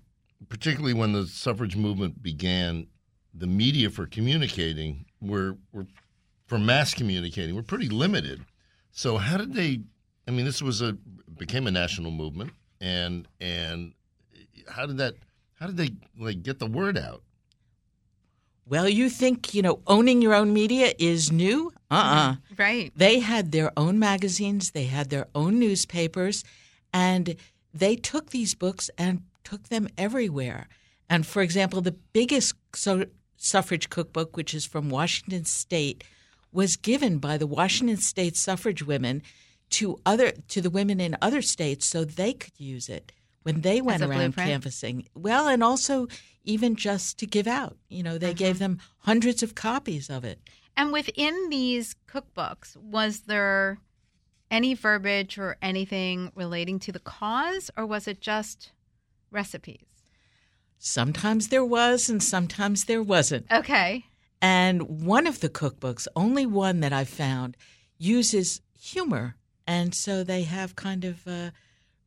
[0.49, 2.87] particularly when the suffrage movement began,
[3.39, 5.87] the media for communicating were, were
[6.45, 8.45] for mass communicating were pretty limited.
[8.91, 9.81] So how did they?
[10.27, 10.97] I mean, this was a
[11.37, 13.93] became a national movement, and and
[14.67, 15.15] how did that?
[15.53, 17.23] How did they like get the word out?
[18.65, 21.71] Well, you think, you know, owning your own media is new?
[21.89, 22.91] Uh uh Right.
[22.95, 26.43] They had their own magazines, they had their own newspapers,
[26.93, 27.35] and
[27.73, 30.67] they took these books and took them everywhere.
[31.09, 33.07] And for example, the biggest so-
[33.39, 36.03] suffrage cookbook, which is from Washington State,
[36.51, 39.23] was given by the Washington State suffrage women
[39.71, 43.11] to other to the women in other states so they could use it
[43.43, 44.49] when they went around blueprint?
[44.49, 45.07] canvassing.
[45.15, 46.07] Well, and also
[46.43, 47.77] even just to give out.
[47.87, 48.59] You know, they gave uh-huh.
[48.59, 50.39] them hundreds of copies of it.
[50.75, 53.79] And within these cookbooks, was there
[54.49, 58.71] any verbiage or anything relating to the cause, or was it just
[59.29, 59.85] recipes?
[60.79, 63.45] Sometimes there was, and sometimes there wasn't.
[63.51, 64.05] Okay.
[64.41, 67.57] And one of the cookbooks, only one that I found,
[67.97, 69.35] uses humor.
[69.67, 71.51] And so they have kind of uh,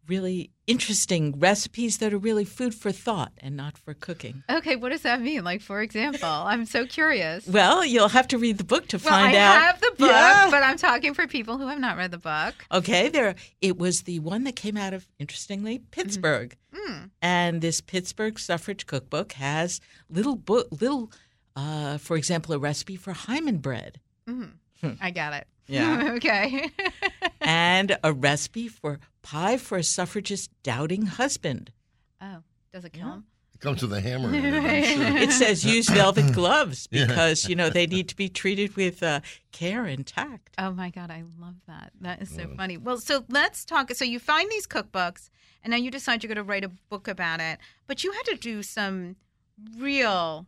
[0.08, 4.42] really interesting recipes that are really food for thought and not for cooking.
[4.50, 5.44] Okay, what does that mean?
[5.44, 7.46] Like, for example, I'm so curious.
[7.46, 9.56] Well, you'll have to read the book to Well, find I out.
[9.56, 10.48] I have the book, Yeah.
[10.50, 12.54] but I'm talking for people who have not read the book.
[12.72, 13.34] Okay, there.
[13.60, 17.10] It was the one that came out of, interestingly, Pittsburgh, Mm.
[17.20, 21.12] and this Pittsburgh suffrage cookbook has little book, little,
[21.54, 24.00] uh, for example, a recipe for hymen bread.
[25.00, 25.46] I got it.
[25.68, 26.12] Yeah.
[26.16, 26.70] okay.
[27.40, 31.72] and a recipe for pie for a suffragist doubting husband.
[32.20, 32.38] oh,
[32.72, 33.12] does it kill Yeah.
[33.14, 33.24] him?
[33.54, 35.16] It comes with a hammer in it, sure.
[35.18, 37.06] It says use velvet gloves Yeah.
[37.06, 39.20] because you know they need to be treated with uh,
[39.52, 40.54] care and tact.
[40.58, 41.92] Oh my God, I love that.
[42.00, 42.76] That is so funny.
[42.76, 43.92] Well, so let's talk.
[43.94, 45.30] So you find these cookbooks,
[45.62, 48.24] and now you decide you're going to write a book about it, but you had
[48.24, 49.14] to do some
[49.78, 50.46] real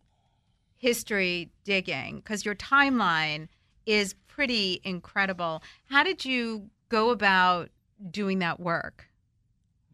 [0.77, 3.49] history digging because your timeline
[3.87, 5.63] is pretty incredible.
[5.91, 7.71] How did you go about
[8.11, 9.09] doing that work?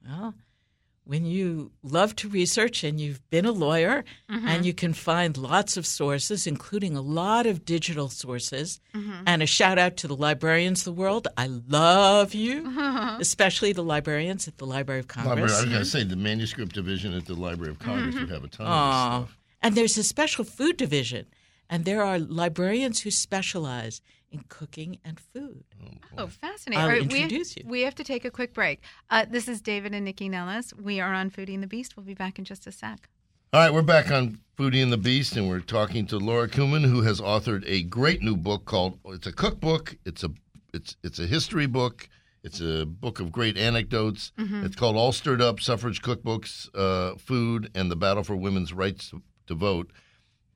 [0.07, 0.35] Well,
[1.11, 4.63] when you love to research and you've been a lawyer and mm-hmm.
[4.63, 9.25] you can find lots of sources, including a lot of digital sources, mm-hmm.
[9.27, 11.27] and a shout out to the librarians of the world.
[11.37, 12.65] I love you,
[13.21, 15.53] especially the librarians at the Library of Library, Congress.
[15.53, 17.91] I was going to say the manuscript division at the Library of mm-hmm.
[17.91, 19.39] Congress would have a ton of stuff.
[19.63, 21.27] And there's a special food division,
[21.69, 25.65] and there are librarians who specialize in cooking and food.
[26.17, 26.81] Oh, fascinating.
[26.81, 27.69] I'll All right, introduce we, you.
[27.69, 28.83] We have to take a quick break.
[29.11, 30.73] Uh, this is David and Nycci Nellis.
[30.75, 31.97] We are on Foodie and the Beast.
[31.97, 33.09] We'll be back in just a sec.
[33.53, 36.85] All right, we're back on Foodie and the Beast, and we're talking to Laura Kumin,
[36.85, 38.99] who has authored a great new book called.
[39.07, 39.97] It's a cookbook.
[40.05, 40.31] It's a
[40.73, 42.09] it's it's a history book.
[42.45, 44.33] It's a book of great anecdotes.
[44.39, 49.11] It's called All Stirred Up: Suffrage Cookbooks, uh, Food, and the Battle for Women's Rights
[49.11, 49.91] to, to Vote.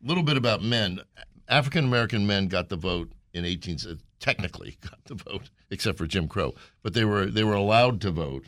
[0.03, 1.01] A little bit about men.
[1.49, 3.79] African American men got the vote in 18
[4.20, 8.11] technically got the vote, except for Jim Crow, but they were they were allowed to
[8.11, 8.47] vote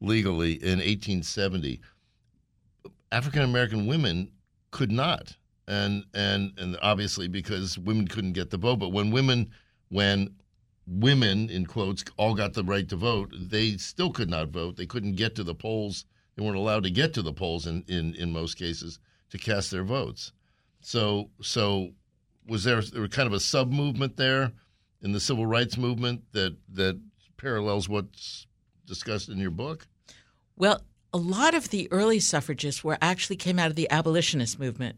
[0.00, 1.80] legally in 1870.
[3.10, 4.30] African American women
[4.70, 8.76] could not, and and and obviously because women couldn't get the vote.
[8.76, 9.50] But when women,
[9.88, 10.34] when
[10.86, 14.76] women in quotes all got the right to vote, they still could not vote.
[14.76, 16.04] They couldn't get to the polls.
[16.36, 19.70] They weren't allowed to get to the polls in in, in most cases to cast
[19.70, 20.32] their votes.
[20.82, 21.92] So so
[22.50, 24.52] was there, there kind of a sub movement there
[25.00, 27.00] in the civil rights movement that that
[27.36, 28.46] parallels what's
[28.84, 29.86] discussed in your book?
[30.56, 30.82] Well,
[31.12, 34.96] a lot of the early suffragists were actually came out of the abolitionist movement.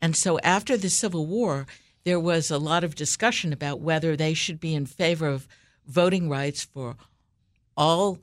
[0.00, 1.66] And so after the Civil War,
[2.04, 5.48] there was a lot of discussion about whether they should be in favor of
[5.86, 6.96] voting rights for
[7.76, 8.18] all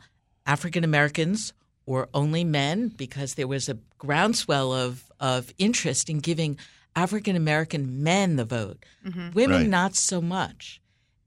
[0.45, 1.51] African Americans
[1.85, 6.57] or only men, because there was a groundswell of, of interest in giving
[6.97, 8.83] African American men the vote.
[9.05, 9.31] Mm-hmm.
[9.33, 9.69] Women, Right.
[9.69, 10.81] not so much.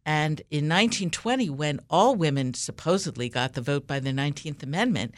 [0.05, 5.15] And in 1920, when all women supposedly got the vote by the 19th Amendment,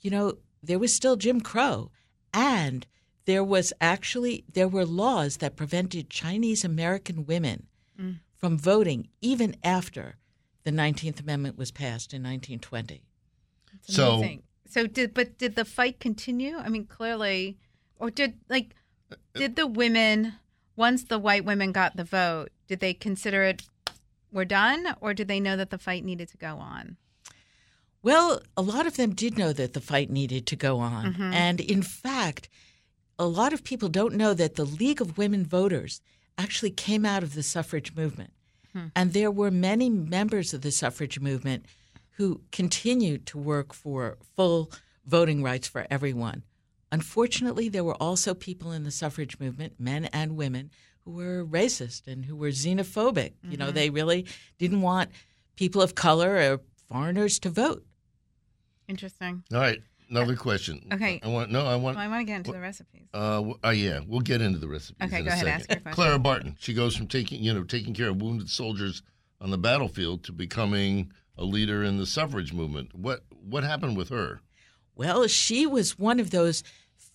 [0.00, 1.92] you know, there was still Jim Crow.
[2.32, 2.86] And
[3.26, 8.18] there was actually, there were laws that prevented Chinese American women mm.
[8.34, 10.16] from voting even after
[10.64, 13.04] the 19th Amendment was passed in 1920.
[13.74, 14.42] It's So- amazing.
[14.66, 16.56] So did but did the fight continue?
[16.56, 17.58] I mean, clearly,
[17.96, 18.74] or did like
[19.34, 20.34] did the women
[20.76, 23.62] once the white women got the vote, did they consider it
[24.32, 26.96] we're done, or did they know that the fight needed to go on?
[28.02, 31.14] Well, a lot of them did know that the fight needed to go on.
[31.14, 31.32] Mm-hmm.
[31.32, 32.48] And in fact,
[33.18, 36.00] a lot of people don't know that the League of Women Voters
[36.36, 38.32] actually came out of the suffrage movement.
[38.72, 38.86] Hmm.
[38.96, 41.64] And there were many members of the suffrage movement
[42.16, 44.70] who continued to work for full
[45.06, 46.42] voting rights for everyone.
[46.94, 50.70] Unfortunately, there were also people in the suffrage movement, men and women,
[51.04, 53.32] who were racist and who were xenophobic.
[53.42, 54.26] You know, they really
[54.58, 55.10] didn't want
[55.56, 57.84] people of color or foreigners to vote.
[58.86, 59.42] Interesting.
[59.52, 60.86] All right, another question.
[60.92, 61.18] Okay.
[61.20, 61.96] I want no, I want.
[61.96, 63.08] Well, I want to get into the recipes.
[63.12, 64.98] Uh, uh, yeah, we'll get into the recipes.
[65.02, 65.60] Okay, in go a ahead, second.
[65.60, 65.94] ask your question.
[65.96, 66.56] Clara Barton.
[66.60, 69.02] She goes from taking, you know, taking care of wounded soldiers
[69.40, 72.94] on the battlefield to becoming a leader in the suffrage movement.
[72.94, 74.42] What what happened with her?
[74.94, 76.62] Well, she was one of those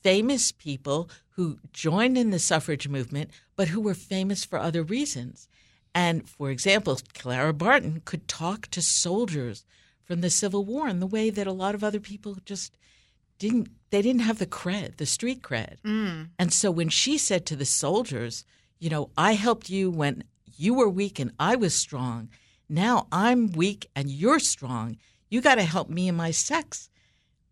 [0.02, 5.48] famous people who joined in the suffrage movement, but who were famous for other reasons.
[5.96, 9.66] And for example, Clara Barton could talk to soldiers
[10.04, 12.78] from the Civil War in the way that a lot of other people just
[13.38, 13.70] didn't.
[13.90, 15.82] They didn't have the cred, the street cred.
[15.82, 16.30] Mm.
[16.38, 18.46] And so when she said to the soldiers,
[18.80, 20.24] you know, I helped you when
[20.58, 22.30] you were weak and I was strong.
[22.68, 24.98] Now I'm weak and you're strong.
[25.30, 26.90] You got to help me and my sex.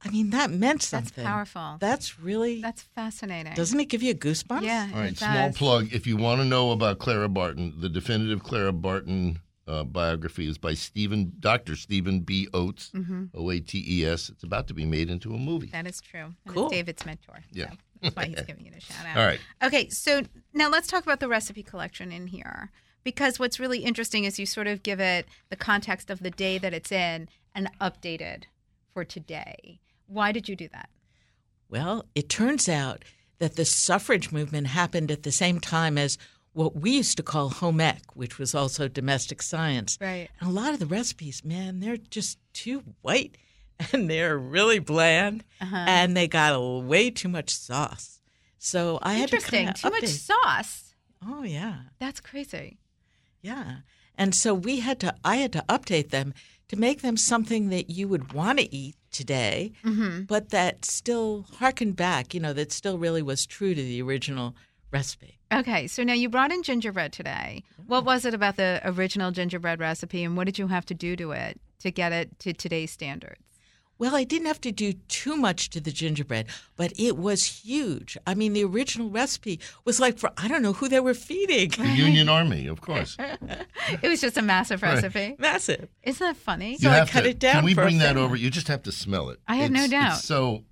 [0.06, 1.26] I mean, that meant That's something.
[1.26, 1.78] powerful.
[1.80, 2.62] That's really.
[2.62, 3.54] That's fascinating.
[3.56, 4.62] doesn't it give you a goosebumps?
[4.62, 4.90] Yeah.
[4.94, 5.92] All right, it small plug.
[5.94, 10.58] If you want to know about Clara Barton, the definitive Clara Barton uh, biography is
[10.58, 11.76] by Stephen, Dr.
[11.76, 12.48] Stephen B.
[12.54, 13.26] Oates, Mm-hmm.
[13.34, 14.30] O A T E S.
[14.30, 15.68] It's about to be made into a movie.
[15.68, 16.34] That is true.
[16.46, 16.70] And Cool.
[16.70, 17.40] David's mentor.
[17.52, 17.72] Yeah.
[17.72, 19.18] So that's why he's giving it a shout out.
[19.18, 19.40] All right.
[19.64, 20.22] Okay, so
[20.54, 22.72] now let's talk about the recipe collection in here.
[23.04, 26.58] Because what's really interesting is you sort of give it the context of the day
[26.60, 28.44] that it's in and updated
[28.94, 29.80] for today.
[30.08, 30.90] Why did you do that?
[31.70, 33.04] Well, it turns out
[33.40, 36.18] that the suffrage movement happened at the same time as
[36.54, 39.98] what we used to call home ec, which was also domestic science.
[40.02, 40.30] Right.
[40.40, 43.38] And a lot of the recipes, man, they're just too white
[43.94, 45.76] and they're really bland Uh-huh.
[45.88, 48.22] and they got a, way too much sauce.
[48.58, 49.66] So I had to Interesting.
[49.66, 50.96] kinda Too much sauce.
[51.24, 51.76] Oh yeah.
[52.00, 52.80] That's crazy.
[53.42, 53.78] Yeah.
[54.18, 56.34] And so we had to I had to update them
[56.70, 60.24] to make them something that you would want to eat today, Mm-hmm.
[60.24, 64.56] but that still harkened back, you know, that still really was true to the original
[64.92, 65.40] recipe.
[65.52, 67.64] Okay, so now you brought in gingerbread today.
[67.88, 71.16] What was it about the original gingerbread recipe and what did you have to do
[71.16, 73.42] to it to get it to today's standards?
[74.00, 78.16] Well, I didn't have to do too much to the gingerbread, but it was huge.
[78.28, 81.70] I mean, the original recipe was like for I don't know who they were feeding.
[81.70, 83.18] The Union Army, of course.
[84.02, 85.36] It was just a massive recipe.
[85.40, 85.88] Massive.
[86.04, 86.72] Isn't that funny?
[86.74, 88.22] You So I cut to- it down Can we for a bring that family.
[88.24, 88.36] over?
[88.36, 89.40] You just have to smell it.
[89.48, 90.18] I have no doubt.
[90.18, 90.64] It's so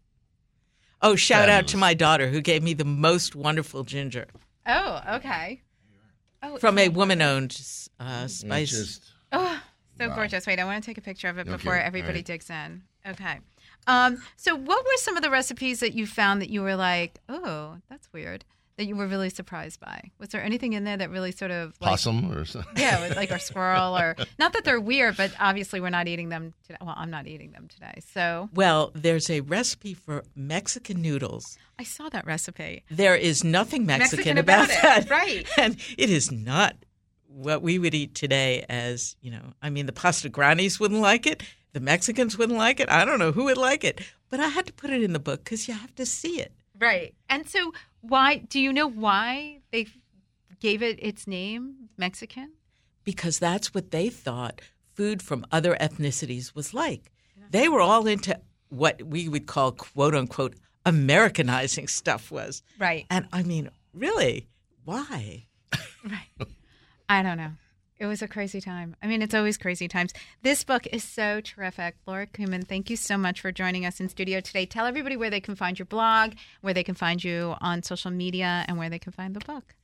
[1.02, 4.28] Oh, shout out to my daughter who gave me the most wonderful ginger
[4.68, 5.62] Oh, okay.
[6.44, 7.58] Oh, from a woman-owned
[8.00, 8.72] uh, spice.
[8.72, 9.62] just Oh,
[10.00, 10.16] so Wow.
[10.16, 10.46] gorgeous.
[10.48, 12.26] Wait, I want to take a picture of it Okay, before all everybody right.
[12.26, 12.84] digs in.
[13.08, 13.40] Okay.
[13.88, 17.20] Um, so what were some of the recipes that you found that you were like,
[17.30, 18.44] oh, that's weird,
[18.78, 20.10] that you were really surprised by?
[20.20, 22.74] Was there anything in there that really sort of like, possum or something.
[22.78, 26.30] Yeah, with like a squirrel or not that they're weird, but obviously we're not eating
[26.30, 26.78] them today.
[26.82, 28.02] Well, I'm not eating them today.
[28.12, 31.58] So Well, there's a recipe for Mexican noodles.
[31.78, 32.84] I saw that recipe.
[32.90, 35.48] There is nothing Mexican, Mexican about that, it, right.
[35.60, 36.76] And it is not
[37.28, 38.66] what we would eat today.
[38.68, 41.44] As you know, I mean, the pasta grannies wouldn't like it.
[41.76, 42.90] The Mexicans wouldn't like it.
[42.90, 45.20] I don't know who would like it, but I had to put it in the
[45.20, 46.54] book because you have to see it.
[46.80, 47.14] Right.
[47.30, 49.88] And so why do you know why they
[50.62, 52.54] gave it its name, Mexican?
[53.04, 54.62] because that's what they thought
[54.94, 57.12] food from other ethnicities was like.
[57.52, 62.64] They were all into what we would call quote unquote Americanizing stuff was.
[62.80, 63.06] Right.
[63.10, 64.48] And I mean, really,
[64.86, 65.48] why?
[66.06, 66.48] Right.
[67.10, 67.52] I don't know.
[67.98, 68.96] It was a crazy time.
[69.02, 70.14] I mean, it's always crazy times.
[70.42, 71.96] This book is so terrific.
[72.06, 74.66] Laura Kumin, thank you so much for joining us in studio today.
[74.66, 78.12] Tell everybody where they can find your blog, where they can find you on social
[78.12, 79.76] media, and where they can find the book.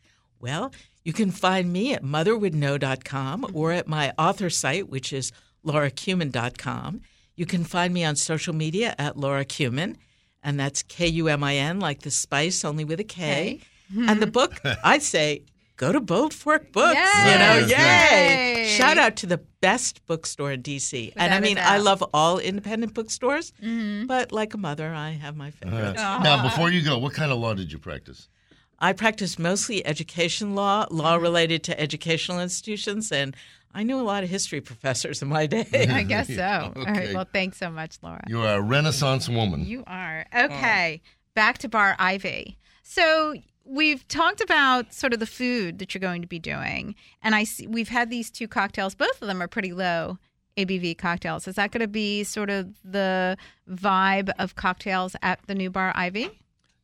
[0.41, 0.73] Well,
[1.05, 5.31] you can find me at motherwouldknow.com or at my author site, which is
[5.65, 7.01] laurakumin.com.
[7.35, 9.95] You can find me on social media at Laura Kumin,
[10.43, 13.61] and that's K U M I N, like the spice, only with a K.
[13.95, 15.43] And the book, I'd say,
[15.81, 16.93] go to Bold Fork Books.
[16.93, 18.67] You know, Yes, yay!
[18.77, 21.11] Shout out to the best bookstore in DC.
[21.15, 21.57] and I mean.
[21.57, 24.05] I love all independent bookstores, mm-hmm.
[24.05, 25.99] but like a mother, I have my favorites.
[25.99, 28.29] Now, before you go, what kind of law did you practice?
[28.77, 33.35] I practiced mostly education law, law related to educational institutions, and
[33.73, 35.67] I knew a lot of history professors in my day.
[35.89, 36.73] I guess so.
[36.75, 37.13] All right.
[37.13, 38.23] Well, thanks so much, Laura.
[38.27, 39.65] You are a Renaissance woman.
[39.65, 40.25] You are.
[40.35, 41.01] Okay.
[41.33, 42.57] Back to Bar Ivy.
[42.83, 46.95] So we've talked about sort of the food that you're going to be doing.
[47.21, 48.95] And I see we've had these two cocktails.
[48.95, 50.17] Both of them are pretty low
[50.57, 51.47] ABV cocktails.
[51.47, 53.37] Is that going to be sort of the
[53.69, 56.29] vibe of cocktails at the new Bar Ivy?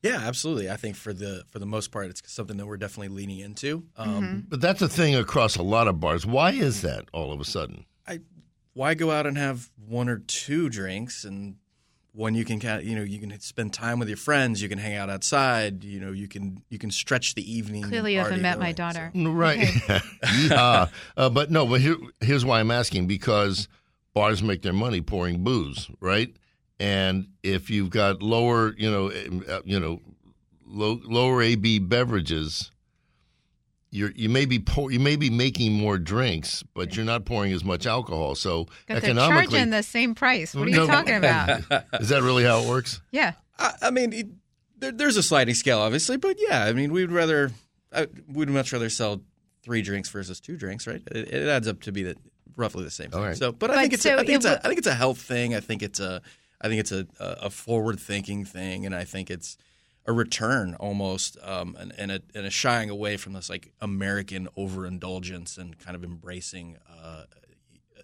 [0.03, 0.69] Yeah, absolutely.
[0.69, 3.83] I think for the for the most part, it's something that we're definitely leaning into.
[3.97, 6.25] Um, but that's a thing across a lot of bars.
[6.25, 7.85] Why is that all of a sudden?
[8.07, 8.19] I
[8.73, 11.55] why go out and have one or two drinks and
[12.17, 14.67] when you can kind of, you know you can spend time with your friends, you
[14.67, 17.83] can hang out outside, you know you can you can stretch the evening.
[17.83, 19.11] Clearly, you haven't party met my daughter.
[19.13, 19.59] No, Right.
[19.59, 20.89] Yeehaw.
[21.15, 23.67] Uh, but no, but here, here's why I'm asking because
[24.15, 26.35] bars make their money pouring booze, right?
[26.79, 29.11] And if you've got lower, you know,
[29.47, 30.01] uh, you know,
[30.65, 32.71] low, lower AB beverages,
[33.91, 37.53] you're you may be pour, you may be making more drinks, but you're not pouring
[37.53, 38.35] as much alcohol.
[38.35, 40.53] So Because they're economically, charging the same price.
[40.53, 40.87] What are you No.
[40.87, 41.61] talking about?
[42.01, 43.01] is that really how it works?
[43.11, 43.33] Yeah.
[43.57, 44.27] I, I mean, it,
[44.77, 47.51] there, there's a sliding scale, obviously, but yeah, I mean, we'd rather,
[47.93, 49.21] I, we'd much rather sell
[49.63, 51.01] three drinks versus two drinks, right?
[51.11, 52.15] It, it adds up to be the,
[52.55, 53.19] roughly the same thing.
[53.19, 53.37] All right.
[53.37, 54.87] So, but, I think it's, so a, I think it it's a, I think it's
[54.87, 55.55] a health thing.
[55.55, 56.21] I think it's a,
[56.61, 59.57] I think it's a, a forward thinking thing, and I think it's
[60.07, 64.47] a return almost, um, and, and a and a shying away from this like American
[64.57, 67.23] overindulgence and kind of embracing uh,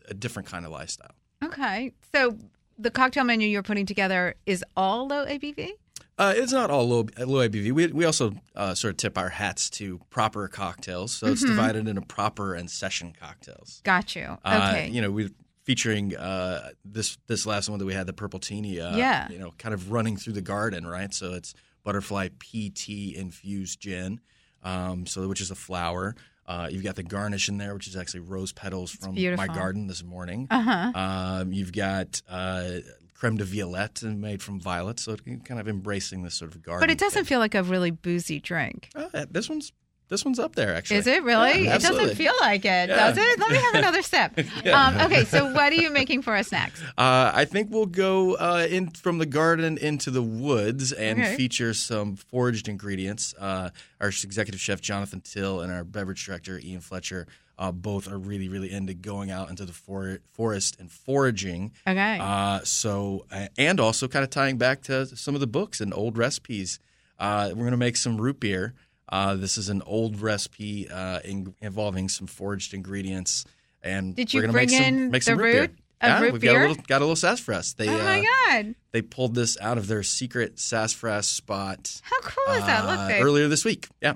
[0.09, 1.15] a different kind of lifestyle.
[1.43, 1.93] Okay.
[2.13, 2.37] So
[2.77, 5.69] the cocktail menu you're putting together is all low ABV?
[6.17, 7.71] Uh, it's not all low low ABV.
[7.71, 11.87] We we also uh, sort of tip our hats to proper cocktails, so it's divided
[11.87, 13.81] into proper and session cocktails.
[13.83, 14.37] Got you.
[14.45, 14.89] Uh, Okay.
[14.89, 15.31] you know, we
[15.63, 18.79] featuring uh, this this last one that we had, the purple teeny.
[18.79, 19.27] Uh, Yeah.
[19.29, 21.11] You know, kind of running through the garden, right?
[21.13, 24.19] So it's butterfly PT infused gin,
[24.63, 26.15] um, so which is a flower.
[26.45, 29.87] Uh, you've got the garnish in there, which is actually rose petals from my garden
[29.87, 30.47] this morning.
[30.49, 30.91] Uh huh.
[30.93, 32.79] Um, you've got uh,
[33.13, 36.81] creme de violette made from violets, so kind of embracing this sort of garden.
[36.81, 37.25] But it doesn't thing.
[37.25, 38.89] feel like a really boozy drink.
[38.95, 39.71] Uh, this one's
[40.13, 40.97] this one's up there actually.
[40.97, 41.65] Is it really?
[41.65, 43.11] Yeah, it doesn't feel like it, Yeah.
[43.11, 43.39] does it?
[43.39, 44.31] Let me have another sip.
[44.73, 46.81] um, okay, so what are you making for us next?
[46.97, 51.35] Uh, I think we'll go uh, in from the garden into the woods and Okay.
[51.35, 53.33] feature some foraged ingredients.
[53.39, 57.27] Uh, our executive chef Jonathan Till and our beverage director Ian Fletcher
[57.59, 61.71] uh, both are really, really into going out into the for- forest and foraging.
[61.87, 62.17] Okay.
[62.19, 65.93] Uh, so, uh, and also kind of tying back to some of the books and
[65.93, 66.79] old recipes.
[67.19, 68.73] Uh, we're going to make some root beer.
[69.09, 73.45] Uh, this is an old recipe uh, in, involving some foraged ingredients.
[73.81, 75.61] And Did we're you gonna bring make some, in make some the root beer.
[75.61, 75.77] root of
[76.09, 76.53] yeah, root we've beer?
[76.53, 77.73] got a little got a little sassafras.
[77.73, 78.23] They oh my uh,
[78.63, 78.75] God.
[78.91, 82.85] they pulled this out of their secret sassafras spot How cool is that?
[82.85, 83.23] uh, Look, babe.
[83.23, 83.87] earlier this week.
[84.01, 84.13] Yeah.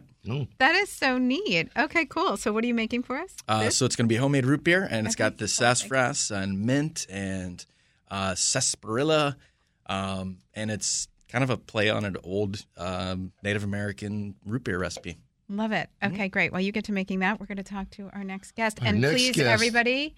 [0.59, 1.69] That is so neat.
[1.77, 2.35] Okay, cool.
[2.35, 3.33] So what are you making for us?
[3.47, 6.31] Uh, so it's going to be homemade root beer, and it's Okay, got the sassafras
[6.31, 7.65] and mint and
[8.11, 9.37] uh, sarsaparilla,
[9.85, 14.79] um, and it's kind of a play on an old um, Native American root beer
[14.79, 15.17] recipe.
[15.49, 15.89] Love it.
[16.03, 16.51] Okay, great.
[16.51, 18.81] While you get to making that, we're going to talk to our next guest.
[18.81, 20.15] Our and next please, guest- everybody,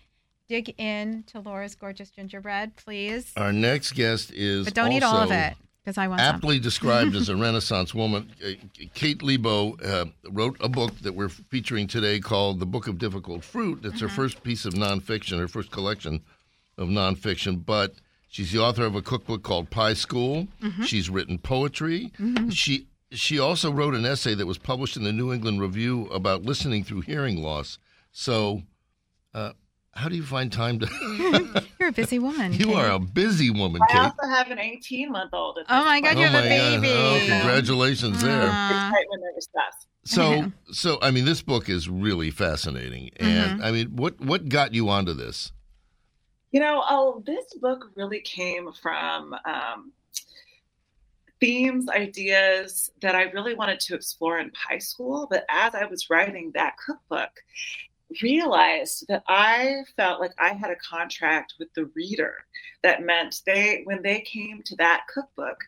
[0.47, 3.31] dig in to Laura's gorgeous gingerbread, please.
[3.37, 5.53] Our next guest is But don't eat all of it
[5.83, 6.35] because I want some.
[6.35, 8.31] aptly described as a Renaissance woman.
[8.43, 8.51] Uh,
[8.95, 13.43] Kate Lebo uh, wrote a book that we're featuring today called The Book of Difficult
[13.43, 13.85] Fruit.
[13.85, 14.05] It's Mm-hmm.
[14.05, 16.21] her first piece of nonfiction, her first collection
[16.75, 17.93] of nonfiction, but
[18.29, 20.47] she's the author of a cookbook called Pie School.
[20.61, 20.83] Mm-hmm.
[20.83, 22.11] She's written poetry.
[22.51, 26.43] She she also wrote an essay that was published in the New England Review about
[26.43, 27.79] listening through hearing loss.
[28.11, 28.61] So,
[29.33, 29.53] uh,
[29.93, 31.63] how do you find time to?
[31.79, 32.53] You're a busy woman.
[32.53, 32.75] you Kate.
[32.75, 33.99] are a busy woman, I Kate.
[33.99, 35.57] also have an 18 month old.
[35.67, 36.87] Oh my God, you have a baby.
[36.91, 38.47] Oh, congratulations there.
[38.51, 38.89] Aw.
[38.89, 39.85] Excitement never stops.
[40.05, 44.73] So, so I mean, this book is really fascinating, and I mean, what what got
[44.73, 45.51] you onto this?
[46.51, 49.91] You know, oh, this book really came from um,
[51.39, 55.27] themes, ideas that I really wanted to explore in Pie School.
[55.29, 57.31] But as I was writing that cookbook,
[58.21, 62.33] realized that I felt like I had a contract with the reader
[62.81, 65.63] that meant they, when they came to that cookbook,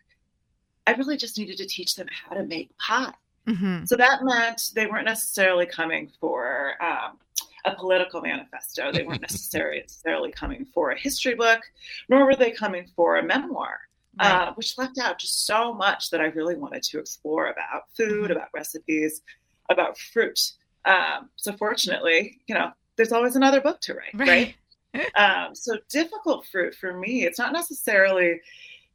[0.86, 3.14] I really just needed to teach them how to make pie.
[3.46, 3.86] Mhm.
[3.86, 7.18] So that meant they weren't necessarily coming for um,
[7.64, 8.90] a political manifesto.
[8.92, 11.60] They weren't necessarily necessarily coming for a history book,
[12.08, 13.80] nor were they coming for a memoir,
[14.18, 14.48] Right.
[14.48, 18.28] uh, which left out just so much that I really wanted to explore about food,
[18.30, 18.36] Mhm.
[18.36, 19.22] about recipes,
[19.70, 20.52] about fruit.
[20.84, 24.54] Um, so fortunately, you know, there's always another book to write, right?
[24.94, 25.14] Right.
[25.16, 28.40] um, so difficult fruit for me, it's not necessarily.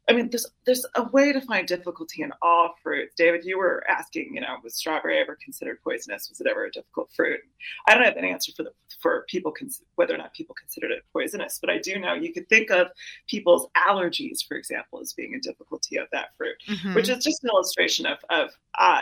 [0.09, 3.13] I mean, there's there's a way to find difficulty in all fruits.
[3.15, 6.29] David, you were asking, you know, was strawberry ever considered poisonous?
[6.29, 7.41] Was it ever a difficult fruit?
[7.87, 10.91] I don't have an answer for the for people cons- whether or not people considered
[10.91, 12.87] it poisonous, but I do know you could think of
[13.27, 16.95] people's allergies, for example, as being a difficulty of that fruit Mhm.
[16.95, 18.49] which is just an illustration of, of
[18.79, 19.01] uh,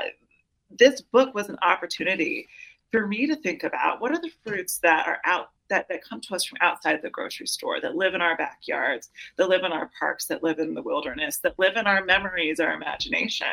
[0.71, 2.47] this book was an opportunity
[2.91, 6.21] for me to think about what are the fruits that are out that, that come
[6.21, 9.71] to us from outside the grocery store that live in our backyards that live in
[9.71, 13.47] our parks that live in the wilderness that live in our memories our imagination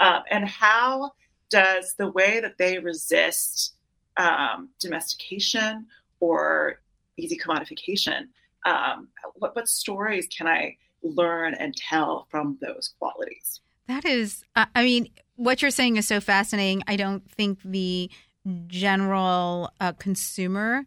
[0.00, 1.10] um, and how
[1.50, 3.74] does the way that they resist
[4.16, 5.86] um, domestication
[6.20, 6.80] or
[7.16, 8.28] easy commodification
[8.66, 14.84] um, what, what stories can i learn and tell from those qualities That is, I
[14.84, 16.82] mean, what you're saying is so fascinating.
[16.86, 18.10] I don't think the
[18.66, 20.84] general uh, consumer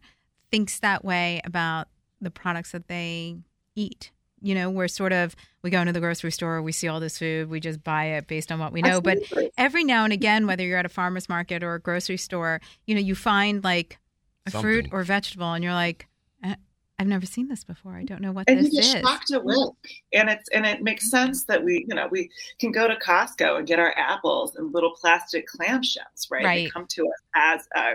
[0.54, 1.88] thinks that way about
[2.20, 3.36] the products that they
[3.74, 4.12] eat.
[4.40, 7.18] you know, we're sort of we go into the grocery store, we see all this
[7.18, 9.00] food, we just buy it based on what we know.
[9.00, 9.18] But
[9.56, 12.94] every now and again, whether you're at a farmer's market or a grocery store, you
[12.94, 13.98] know, you find like
[14.46, 16.06] a fruit or vegetable, and you're like,
[16.44, 16.56] "Uh,
[16.98, 17.94] I've never seen this before.
[17.94, 19.02] I don't know what and this you get is.
[19.02, 22.30] shocked awake and it's and it makes sense that we you know we
[22.60, 26.86] can go to costco and get our apples in little plastic clamshells right, they come
[26.88, 27.94] to us as a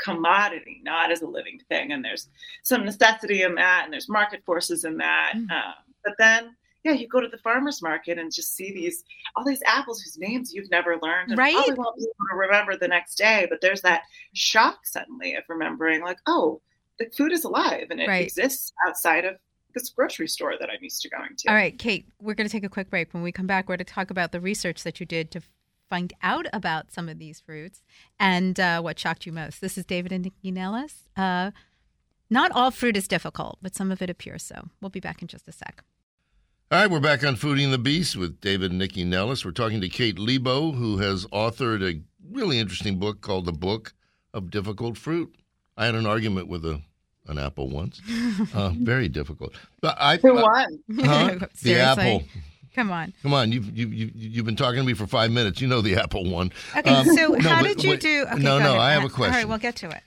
[0.00, 2.28] commodity not as a living thing and there's
[2.62, 5.50] some necessity in that and there's market forces in that Mm.
[5.50, 5.74] um,
[6.04, 9.04] but then yeah you go to the farmers market and just see these
[9.36, 11.54] all these apples whose names you've never learned and Right.
[11.54, 15.44] probably won't be able to remember the next day but there's that shock suddenly of
[15.48, 16.60] remembering like oh
[16.98, 18.22] the food is alive and it Right.
[18.24, 19.36] exists outside of
[19.74, 21.48] this grocery store that I'm used to going to.
[21.48, 23.14] All right, Kate, we're going to take a quick break.
[23.14, 25.40] When we come back, we're going to talk about the research that you did to
[25.90, 27.82] find out about some of these fruits
[28.18, 29.60] and uh, what shocked you most.
[29.60, 31.08] This is David and Nycci Nellis.
[31.16, 31.50] Uh,
[32.30, 34.68] not all fruit is difficult, but some of it appears so.
[34.80, 35.82] We'll be back in just a sec.
[36.70, 39.44] All right, we're back on Foodie the Beast with David and Nycci Nellis.
[39.44, 43.92] We're talking to Kate Lebo, who has authored a really interesting book called The Book
[44.32, 45.34] of Difficult Fruit.
[45.76, 46.80] I had an argument with a
[47.26, 48.00] an apple once.
[48.54, 49.52] Uh, very difficult.
[49.80, 50.78] But I Who uh, won?
[51.04, 51.46] Huh?
[51.62, 52.22] the apple.
[52.74, 53.12] Come on.
[53.22, 55.60] Come on, you've you, you, you've been talking to me for five minutes.
[55.60, 56.52] You know the apple one.
[56.76, 58.26] Okay, Um, so no, how but did you wait, do?
[58.30, 58.80] Okay, no, no, ahead.
[58.80, 59.34] I have a question.
[59.34, 60.02] All right, we'll get to it.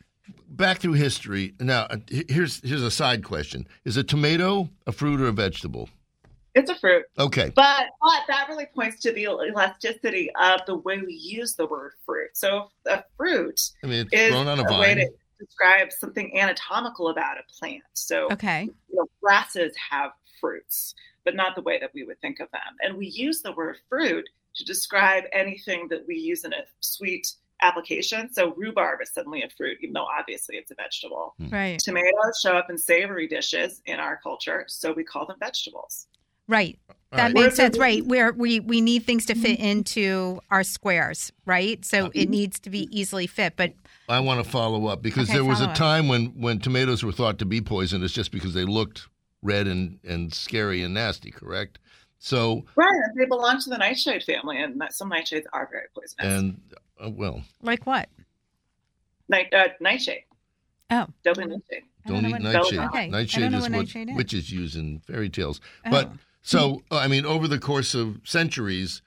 [0.49, 1.53] Back through history.
[1.59, 1.97] Now, uh,
[2.30, 5.89] here's here's a side question: Is a tomato a fruit or a vegetable?
[6.55, 7.05] It's a fruit.
[7.18, 7.51] Okay.
[7.55, 11.93] But but that really points to the elasticity of the way we use the word
[12.05, 12.30] fruit.
[12.34, 15.09] So a fruit I mean, it's is grown on a a way to
[15.39, 17.82] describe something anatomical about a plant.
[17.93, 18.64] So Okay.
[18.64, 20.93] you know, grasses have fruits,
[21.26, 22.61] but not the way that we would think of them.
[22.82, 27.28] And we use the word fruit to describe anything that we use in a sweet
[27.61, 28.32] application.
[28.32, 31.34] So rhubarb is suddenly a fruit, even though obviously it's a vegetable.
[31.39, 31.49] Hmm.
[31.49, 31.80] Right.
[31.80, 36.07] Tomatoes show up in savory dishes in our culture, so we call them vegetables.
[36.47, 36.78] Right.
[37.11, 37.34] That right.
[37.34, 38.05] makes sense, the- right?
[38.05, 39.67] Where we we need things to fit mm-hmm.
[39.67, 41.84] into our squares, right?
[41.86, 43.53] So it needs to be easily fit.
[43.55, 43.74] But
[44.09, 45.78] I want to follow up because Okay, there was a follow up.
[45.78, 49.07] time when, when tomatoes were thought to be poisonous just because they looked
[49.44, 51.78] red and, and scary and nasty, correct?
[52.18, 56.34] So, Right, they belong to the nightshade family, and that, some nightshades are very poisonous.
[56.41, 56.62] and,
[57.04, 58.10] uh, well, like what?
[59.30, 60.24] Night, uh, nightshade,
[60.89, 61.84] Oh, deadly nightshade.
[62.06, 62.80] Don't, eat nightshade.
[62.80, 64.16] Okay, don't Nightshade know is what what nightshade is.
[64.18, 65.60] witches use in fairy tales.
[65.86, 65.91] Oh.
[65.91, 69.02] But, so, I mean, over the course of centuries,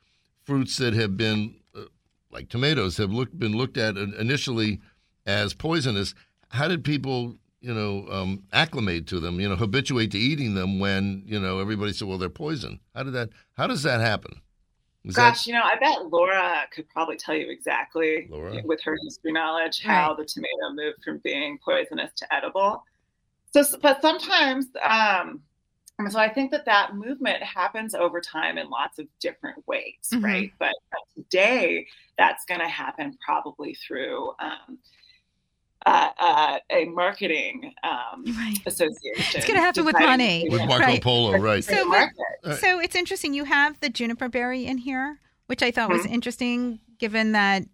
[0.45, 1.83] fruits that have been, uh,
[2.31, 4.81] like tomatoes, have looked, been looked at initially
[5.27, 6.15] as poisonous.
[6.51, 10.79] How did people, you know, um, acclimate to them, you know, habituate to eating them
[10.79, 12.79] when, you know, everybody said, well, they're poison?
[12.95, 14.41] How did that, how does that happen?
[15.05, 18.61] Is Gosh, you know, I bet Laura could probably tell you exactly Laura?
[18.65, 22.85] with her history knowledge how the tomato moved from being poisonous to edible.
[23.53, 25.41] So, but sometimes, um,
[25.99, 30.09] and so I think that that movement happens over time in lots of different ways,
[30.13, 30.23] Mhm.
[30.23, 30.53] right?
[30.61, 31.87] But, but today,
[32.17, 34.79] that's going to happen probably through um,
[35.87, 38.57] uh, uh, a marketing um, Right.
[38.67, 39.25] association.
[39.37, 40.49] It's gonna happen with deciding money.
[40.51, 41.03] with Marco Right.
[41.03, 41.65] Polo, right?
[41.65, 42.11] So, but-
[42.45, 42.61] market.
[42.61, 43.33] So it's interesting.
[43.35, 46.11] You have the juniper berry in here, which I thought was Mhm.
[46.11, 47.65] interesting, given that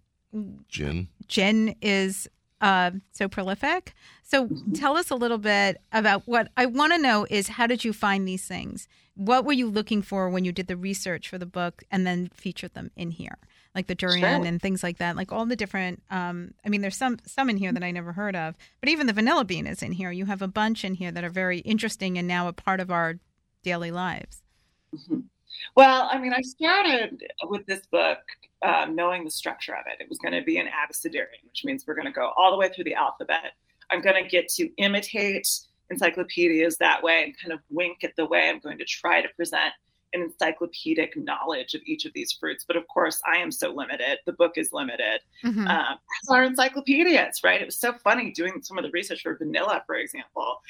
[0.69, 1.09] Gin.
[1.27, 2.29] gin is
[2.61, 3.93] uh, so prolific.
[4.23, 7.85] So tell us a little bit about what I want to know is how did
[7.85, 8.87] you find these things?
[9.17, 12.31] What were you looking for when you did the research for the book and then
[12.33, 13.37] featured them in here?
[13.75, 14.47] Like the durian Sure.
[14.47, 16.03] and things like that, like all the different.
[16.11, 19.07] Um, I mean, there's some some in here that I never heard of, but even
[19.07, 20.11] the vanilla bean is in here.
[20.11, 22.91] You have a bunch in here that are very interesting and now a part of
[22.91, 23.15] our
[23.63, 24.43] daily lives.
[24.95, 25.25] Mhm.
[25.75, 28.19] Well, I mean, I started with this book
[28.63, 30.03] um, knowing the structure of it.
[30.03, 32.57] It was going to be an abecedarian, which means we're going to go all the
[32.59, 33.53] way through the alphabet.
[33.91, 35.49] I'm going to get to imitate
[35.91, 39.29] encyclopedias that way and kind of wink at the way I'm going to try to
[39.37, 39.73] present
[40.15, 42.65] an encyclopedic knowledge of each of these fruits.
[42.67, 44.19] But of course, I am so limited.
[44.27, 45.69] The book is limited Mhm.
[45.69, 47.61] um, as are encyclopedias, right?
[47.61, 50.61] It was so funny doing some of the research for vanilla, for example.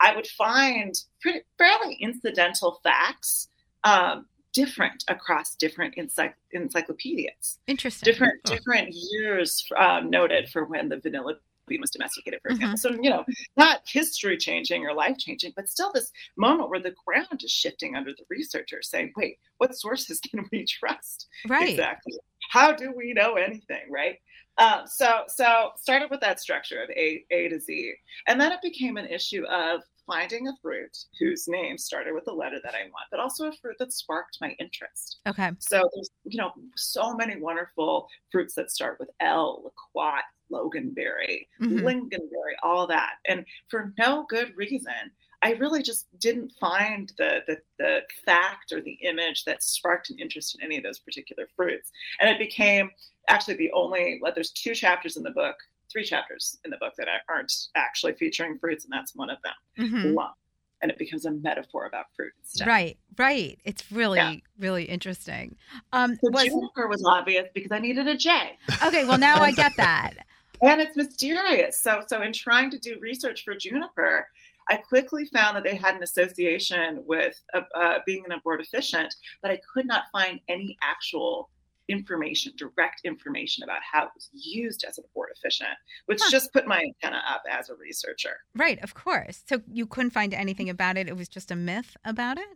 [0.00, 3.48] I would find pretty, fairly incidental facts
[3.84, 7.58] um, different across different encycl- encyclopedias.
[7.66, 8.04] Interesting.
[8.12, 8.54] Different Huh.
[8.54, 11.36] different years um, noted for when the vanilla
[11.66, 12.76] bean was domesticated, for example.
[12.76, 13.24] So you know,
[13.56, 17.96] not history changing or life changing, but still this moment where the ground is shifting
[17.96, 21.70] under the researchers, saying, "Wait, what sources can we trust?" Right.
[21.70, 22.14] Exactly.
[22.50, 24.16] How do we know anything, right?
[24.58, 27.94] Um, so, so started with that structure of A, A to Z,
[28.26, 32.32] and then it became an issue of finding a fruit whose name started with the
[32.32, 35.20] letter that I want, but also a fruit that sparked my interest.
[35.26, 35.50] Okay.
[35.58, 39.62] So there's, you know, so many wonderful fruits that start with L,
[39.94, 41.82] loquat, loganberry, Mhm.
[41.82, 45.10] lingonberry, all that, and for no good reason.
[45.44, 50.18] I really just didn't find the, the the fact or the image that sparked an
[50.20, 51.90] interest in any of those particular fruits.
[52.20, 52.90] And it became
[53.28, 54.20] actually the only.
[54.22, 55.56] Well, there's two chapters in the book,
[55.90, 59.54] three chapters in the book that aren't actually featuring fruits, and that's one of them.
[59.88, 60.12] Mhm.
[60.12, 60.32] Plum.
[60.80, 62.66] And it becomes a metaphor about fruit instead.
[62.68, 63.58] Right, right.
[63.64, 64.34] It's really, Yeah.
[64.58, 65.56] really interesting.
[65.92, 68.58] Um, The was, juniper was obvious because I needed a J.
[68.84, 70.14] okay, well now I get that.
[70.62, 71.80] and it's mysterious.
[71.80, 74.26] So, so in trying to do research for juniper,
[74.68, 79.08] I quickly found that they had an association with uh, uh, being an abortifacient,
[79.42, 81.50] but I could not find any actual
[81.88, 85.74] information, direct information about how it was used as an abortifacient,
[86.06, 86.30] which Huh.
[86.30, 88.36] just put my antenna up as a researcher.
[88.54, 89.42] Right, of course.
[89.48, 91.08] So you couldn't find anything about it.
[91.08, 92.46] It was just a myth about it.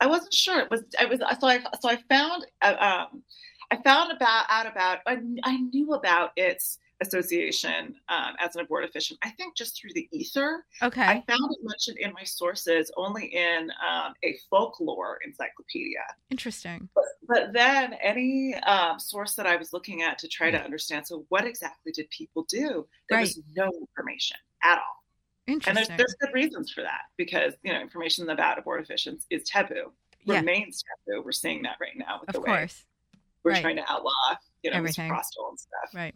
[0.00, 0.60] I wasn't sure.
[0.60, 0.84] It was.
[0.98, 1.20] I was.
[1.20, 1.58] So I.
[1.80, 2.46] So I found.
[2.62, 3.22] Uh, um,
[3.70, 4.98] I found about out about.
[5.06, 9.18] I, I knew about its association um, as an abortifacient.
[9.22, 10.64] I think just through the ether.
[10.82, 11.02] Okay.
[11.02, 16.00] I found it mentioned in my sources only in um, a folklore encyclopedia.
[16.30, 16.88] Interesting.
[17.28, 21.26] But then any um, source that I was looking at to try to understand, so
[21.28, 22.86] what exactly did people do?
[23.10, 25.02] There was no information at all.
[25.46, 25.70] Interesting.
[25.70, 29.92] And there's, there's good reasons for that because, you know, information about abortifacients is taboo,
[30.24, 30.36] Yeah.
[30.38, 31.22] remains taboo.
[31.24, 32.84] We're seeing that right now with of the way course.
[33.44, 33.62] we're right.
[33.62, 34.10] trying to outlaw,
[34.62, 35.10] you know, Everything.
[35.10, 35.94] misoprostol and stuff.
[35.94, 36.14] Right.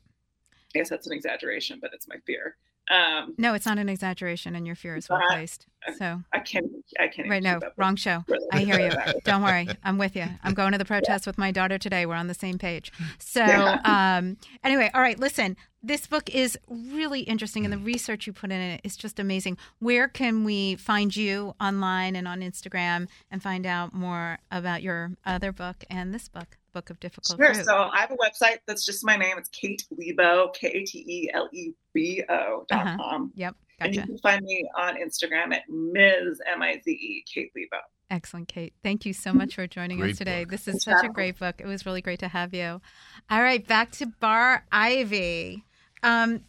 [0.75, 2.57] I guess that's an exaggeration, but it's my fear.
[2.91, 5.67] Um, No, it's not an exaggeration, and your fear is well placed.
[5.97, 6.67] So, I can't,
[6.99, 7.29] I can't.
[7.29, 8.25] right, no, keep up with wrong show.
[8.27, 8.43] it.
[8.53, 8.91] I hear you.
[9.25, 9.69] Don't worry.
[9.85, 10.25] I'm with you.
[10.43, 12.05] I'm going to the protest with my daughter today.
[12.05, 12.91] We're on the same page.
[13.21, 13.81] So, Yeah.
[13.85, 15.57] um, anyway, all right, listen.
[15.83, 19.57] This book is really interesting, and the research you put in it is just amazing.
[19.79, 25.13] Where can we find you online and on Instagram and find out more about your
[25.25, 27.55] other book and this book, Book of Difficult Sure.
[27.55, 27.65] Fruit?
[27.65, 29.37] So I have a website that's just my name.
[29.39, 32.97] It's Kate Lebo, K A T E L E B O dot Uh-huh.
[32.99, 33.33] com.
[33.35, 36.41] Yep, And you can find me on Instagram at Ms.
[36.47, 37.83] M I Z E, Kate Lebo.
[38.11, 38.73] Excellent, Kate.
[38.83, 40.43] Thank you so much for joining Great us today.
[40.45, 40.51] book.
[40.51, 41.57] This is such a great book.
[41.61, 42.81] It was really great to have you.
[43.31, 45.65] All right, back to Bar Ivy.
[46.03, 46.41] Um,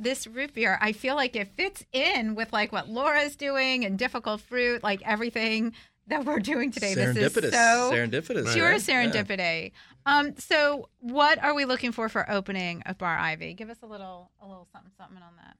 [0.00, 3.98] this root beer, I feel like it fits in with like what Laura's doing and
[3.98, 5.72] difficult fruit, like everything
[6.08, 6.94] that we're doing today.
[6.94, 8.52] This is so Serendipitous.
[8.54, 8.88] pure right?
[8.88, 9.04] Yeah.
[9.22, 9.72] serendipity.
[10.06, 13.54] Um, so what are we looking for for opening of Bar Ivy?
[13.54, 15.56] Give us a little, a little something, something on that.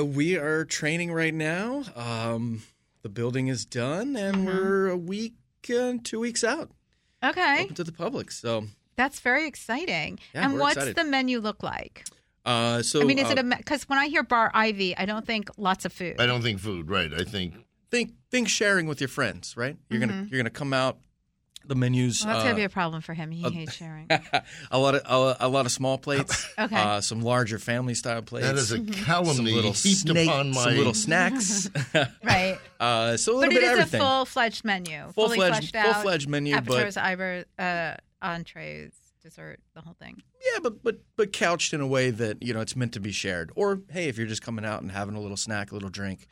[0.00, 1.84] Uh, we are training right now.
[1.94, 2.62] Um,
[3.02, 4.44] the building is done, and Mhm.
[4.46, 5.34] we're a week,
[5.72, 6.70] uh, two weeks out,
[7.22, 8.30] Okay, open to the public.
[8.32, 8.66] So,
[8.96, 10.18] that's very exciting.
[10.34, 10.96] Yeah, and we're what's excited.
[10.96, 12.04] the menu look like?
[12.44, 15.04] uh, so I mean, is uh, it a because when I hear Bar Ivy, I
[15.06, 16.16] don't think lots of food.
[16.20, 17.12] I don't think food, right?
[17.12, 17.54] I think
[17.94, 19.76] think think sharing with your friends, right?
[19.88, 20.30] You're gonna Mhm.
[20.30, 20.98] you're gonna come out.
[21.66, 22.22] The menus.
[22.22, 23.30] Well, that's uh, gonna be a problem for him.
[23.30, 24.06] He uh, hates sharing.
[24.70, 25.00] a lot of
[25.40, 26.46] a, a lot of small plates.
[26.58, 26.76] Okay.
[26.76, 28.46] Uh, some larger family style plates.
[28.46, 28.92] that is a Mm-hmm.
[28.92, 30.62] some calumny little heaped snake, upon my.
[30.64, 31.70] some little snacks.
[32.22, 34.00] right, uh, so a little it bit is of everything.
[34.00, 38.92] But it's a full fledged menu, full fledged full fledged menu, but Iber, uh, entrees,
[39.22, 40.22] dessert, the whole thing.
[40.52, 43.10] Yeah, but but but couched in a way that you know it's meant to be
[43.12, 43.50] shared.
[43.56, 46.26] Or hey, if you're just coming out and having a little snack, a little drink,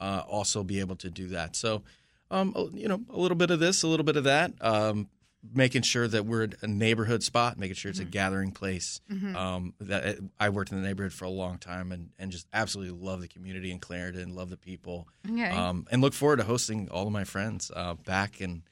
[0.00, 1.56] uh, also be able to do that.
[1.56, 1.82] So,
[2.30, 4.52] um, you know, a little bit of this, a little bit of that.
[4.60, 5.08] Um,
[5.54, 9.00] making sure that we're a neighborhood spot, making sure it's a gathering place.
[9.08, 9.36] Mhm.
[9.36, 12.98] Um, that I worked in the neighborhood for a long time and and just absolutely
[12.98, 15.48] love the community in Clarendon, love the people, Okay.
[15.50, 18.62] um, and look forward to hosting all of my friends uh, back and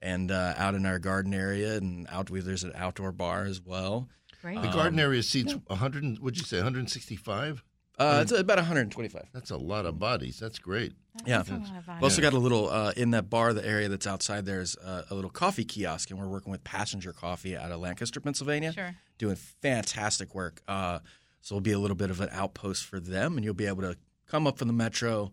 [0.00, 2.28] and uh, out in our garden area and out.
[2.32, 4.08] There's an outdoor bar as well.
[4.40, 4.60] Great.
[4.60, 6.18] the garden um, area seats 100.
[6.18, 6.56] What'd you say?
[6.58, 7.62] 165.
[7.98, 9.26] Uh, it's about 125.
[9.32, 10.38] That's a lot of bodies.
[10.40, 10.92] That's great.
[11.24, 11.38] yeah.
[11.38, 13.88] That's a lot of We've also got a little uh, in that bar, the area
[13.88, 14.44] that's outside.
[14.46, 18.20] There's uh, a little coffee kiosk, and we're working with Passenger Coffee out of Lancaster,
[18.20, 18.96] Pennsylvania, Sure.
[19.18, 20.60] doing fantastic work.
[20.66, 20.98] Uh,
[21.40, 23.82] so it'll be a little bit of an outpost for them, and you'll be able
[23.82, 25.30] to come up from the metro,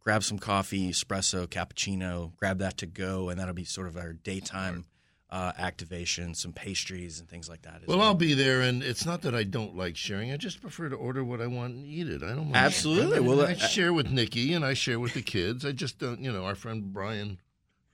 [0.00, 4.12] grab some coffee, espresso, cappuccino, grab that to go, and that'll be sort of our
[4.12, 4.84] daytime
[5.32, 7.80] uh, activation, some pastries and things like that.
[7.80, 10.30] As Well, well, I'll be there, and it's not that I don't like sharing.
[10.30, 12.22] I just prefer to order what I want and eat it.
[12.22, 12.56] I don't mind.
[12.56, 13.16] Absolutely.
[13.16, 15.64] I, Well, I uh, share with Nycci, and I share with the kids.
[15.64, 17.38] I just don't, you know, our friend Brian,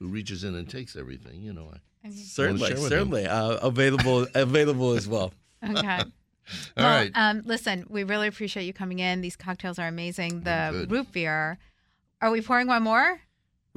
[0.01, 1.41] who reaches in and takes everything.
[1.41, 2.91] You know, I, I certainly, share with them.
[2.91, 5.33] certainly uh, available, available as well.
[5.65, 5.77] Okay.
[6.79, 7.11] All well, right.
[7.15, 9.21] um, listen, we really appreciate you coming in.
[9.21, 10.43] These cocktails are amazing.
[10.43, 11.59] The root beer.
[12.23, 13.21] Are we pouring one more?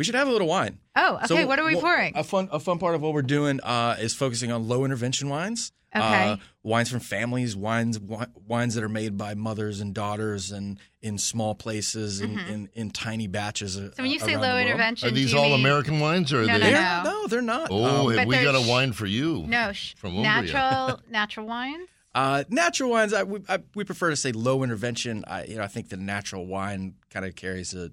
[0.02, 0.80] We should have a little wine.
[0.96, 1.28] Oh, okay.
[1.28, 2.14] So what are we wha- pouring?
[2.16, 5.30] A fun, a fun part of what we're doing uh, is focusing on low intervention
[5.30, 5.72] wines.
[5.96, 6.04] Okay.
[6.32, 10.80] Uh, wines from families, wines wi- wines that are made by mothers and daughters, and
[11.04, 13.78] in small places, in, in, in tiny batches.
[13.78, 16.46] uh, so when you say low intervention, are these all mean- American wines, or are
[16.48, 16.72] No, they?
[16.72, 17.68] no, They're, no, they're not.
[17.70, 19.46] Oh, Um, have we got there's- a wine for you?
[19.48, 20.24] No, sh- From Umbria.
[20.54, 21.88] natural natural wines.
[22.16, 25.24] Uh, natural wines, I, we, I, we prefer to say low intervention.
[25.28, 27.92] I, you know, I think the natural wine kind of carries a,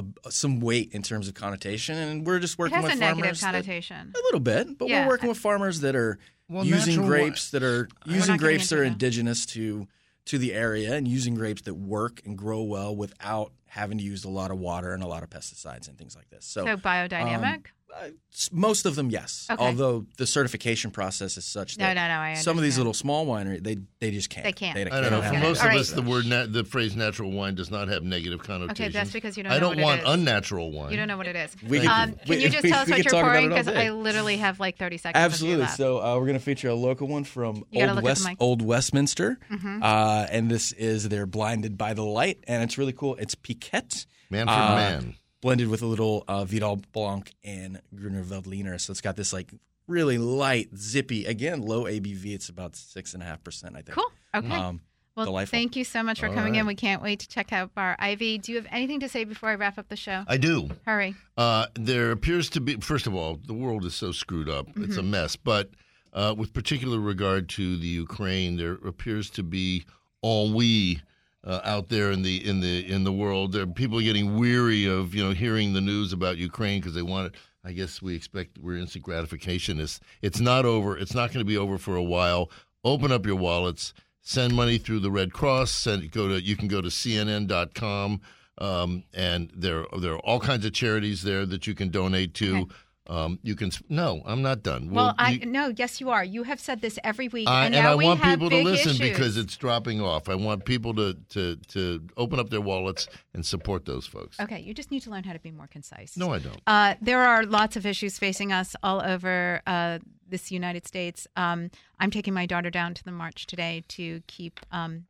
[0.00, 2.92] a a, some weight in terms of connotation, and we're just It working has with
[2.94, 3.16] a farmers.
[3.18, 5.02] negative that- a little bit, but Yeah.
[5.04, 8.78] we're working with farmers that are Well, using natural grapes that are using grapes that
[8.78, 8.92] are that.
[8.92, 9.86] indigenous to
[10.26, 14.22] to the area and using grapes that work and grow well without having to use
[14.24, 16.44] a lot of water and a lot of pesticides and things like this.
[16.44, 17.42] So, So biodynamic.
[17.54, 17.62] Um,
[17.96, 18.08] uh,
[18.52, 19.46] most of them, yes.
[19.50, 19.62] Okay.
[19.62, 23.26] Although the certification process is such that no, no, I some of these little small
[23.26, 24.44] wineries they they just can't.
[24.44, 24.74] They can't.
[24.74, 25.22] They, I don't know.
[25.22, 28.02] For most of All us, the word na- the phrase natural wine does not have
[28.02, 28.80] negative connotations.
[28.80, 29.52] okay, that's because you don't.
[29.52, 30.10] I know don't what want it is.
[30.14, 30.90] unnatural wine.
[30.92, 31.54] You don't know what it is.
[31.66, 33.48] We could- um, we- can you just we- tell us we what could you're pouring?
[33.48, 33.68] Because.
[33.68, 35.22] I literally have like 30 seconds.
[35.22, 35.64] Absolutely.
[35.64, 37.94] Of you So uh, we're going to feature a local one from Old look at
[37.96, 38.28] the West.
[38.38, 39.82] Old Westminster, Mhm.
[39.82, 43.16] uh, and this is their "Blinded by the Light," and it's really cool.
[43.16, 45.14] It's Piquette, Manfred uh, Mann.
[45.40, 48.80] Blended with a little uh, Vidal Blanc and Gruner Veltliner.
[48.80, 49.52] So it's got this like
[49.86, 52.26] really light, zippy, again low ABV.
[52.34, 53.96] It's about six and a half percent, I think.
[53.96, 54.12] Cool.
[54.34, 54.54] Okay.
[54.54, 54.80] Um,
[55.16, 55.56] well, delightful.
[55.58, 56.66] thank you so much for All coming in.
[56.66, 58.38] We can't wait to check out Bar Ivy.
[58.38, 60.22] Do you have anything to say before I wrap up the show?
[60.28, 60.70] I do.
[60.86, 61.16] Hurry.
[61.36, 64.68] Uh, there appears to be, first of all, the world is so screwed up.
[64.76, 65.06] It's a Mhm.
[65.08, 65.34] mess.
[65.36, 65.70] But
[66.12, 69.84] uh, with particular regard to the Ukraine, there appears to be
[70.24, 71.00] ennui
[71.44, 73.52] uh, out there in the in the in the world.
[73.52, 77.02] There are people getting weary of you know hearing the news about Ukraine because they
[77.02, 77.40] want it.
[77.64, 79.80] I guess we expect we're instant gratification.
[79.80, 80.96] It's it's not over.
[80.96, 82.50] It's not going to be over for a while.
[82.84, 83.92] Open up your wallets.
[84.22, 85.72] Send money through the Red Cross.
[85.72, 88.20] Send go to you can go to CNN.com.
[88.58, 92.56] Um, and there there are all kinds of charities there that you can donate to.
[92.56, 92.74] Okay.
[93.10, 93.72] Um, you can.
[93.88, 94.90] No, I'm not done.
[94.90, 96.22] Well, I you- no, yes, you are.
[96.22, 98.92] You have said this every week, I, and and I we want people to listen
[98.92, 99.00] issues.
[99.00, 100.28] because it's dropping off.
[100.28, 104.38] I want people to, to, to open up their wallets and support those folks.
[104.38, 106.16] Okay, you just need to learn how to be more concise.
[106.16, 106.60] No, I don't.
[106.68, 109.98] Uh, there are lots of issues facing us all over uh,
[110.28, 111.26] this United States.
[111.36, 115.06] Um, I'm taking my daughter down to the march today to keep um,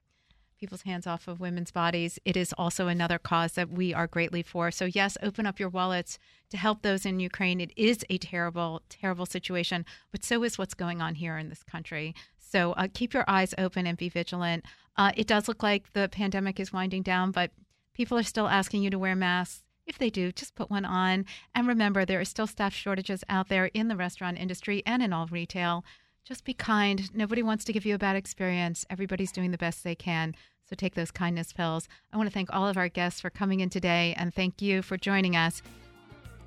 [0.61, 2.19] people's hands off of women's bodies.
[2.27, 4.71] It is also another cause that we are greatly for.
[4.71, 6.19] So, yes, open up your wallets
[6.51, 7.63] to help those in Ukraine.
[7.63, 11.63] It is a terrible, terrible situation, but so is what's going on here in this
[11.63, 12.15] country.
[12.39, 14.67] So, uh, keep your eyes open and be vigilant.
[14.99, 17.53] Uh, it does look like the pandemic is winding down, but
[17.95, 19.63] people are still asking you to wear masks.
[19.87, 21.25] If they do, just put one on.
[21.55, 25.15] And remember, there are still staff shortages out there in the restaurant industry and in
[25.15, 25.85] all retail.
[26.31, 27.12] Just be kind.
[27.12, 28.87] Nobody wants to give you a bad experience.
[28.89, 30.37] Everybody's doing the best they can.
[30.64, 31.89] So take those kindness pills.
[32.12, 34.81] I want to thank all of our guests for coming in today and thank you
[34.81, 35.61] for joining us.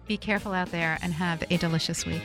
[0.08, 2.22] Be careful out there and have a delicious week.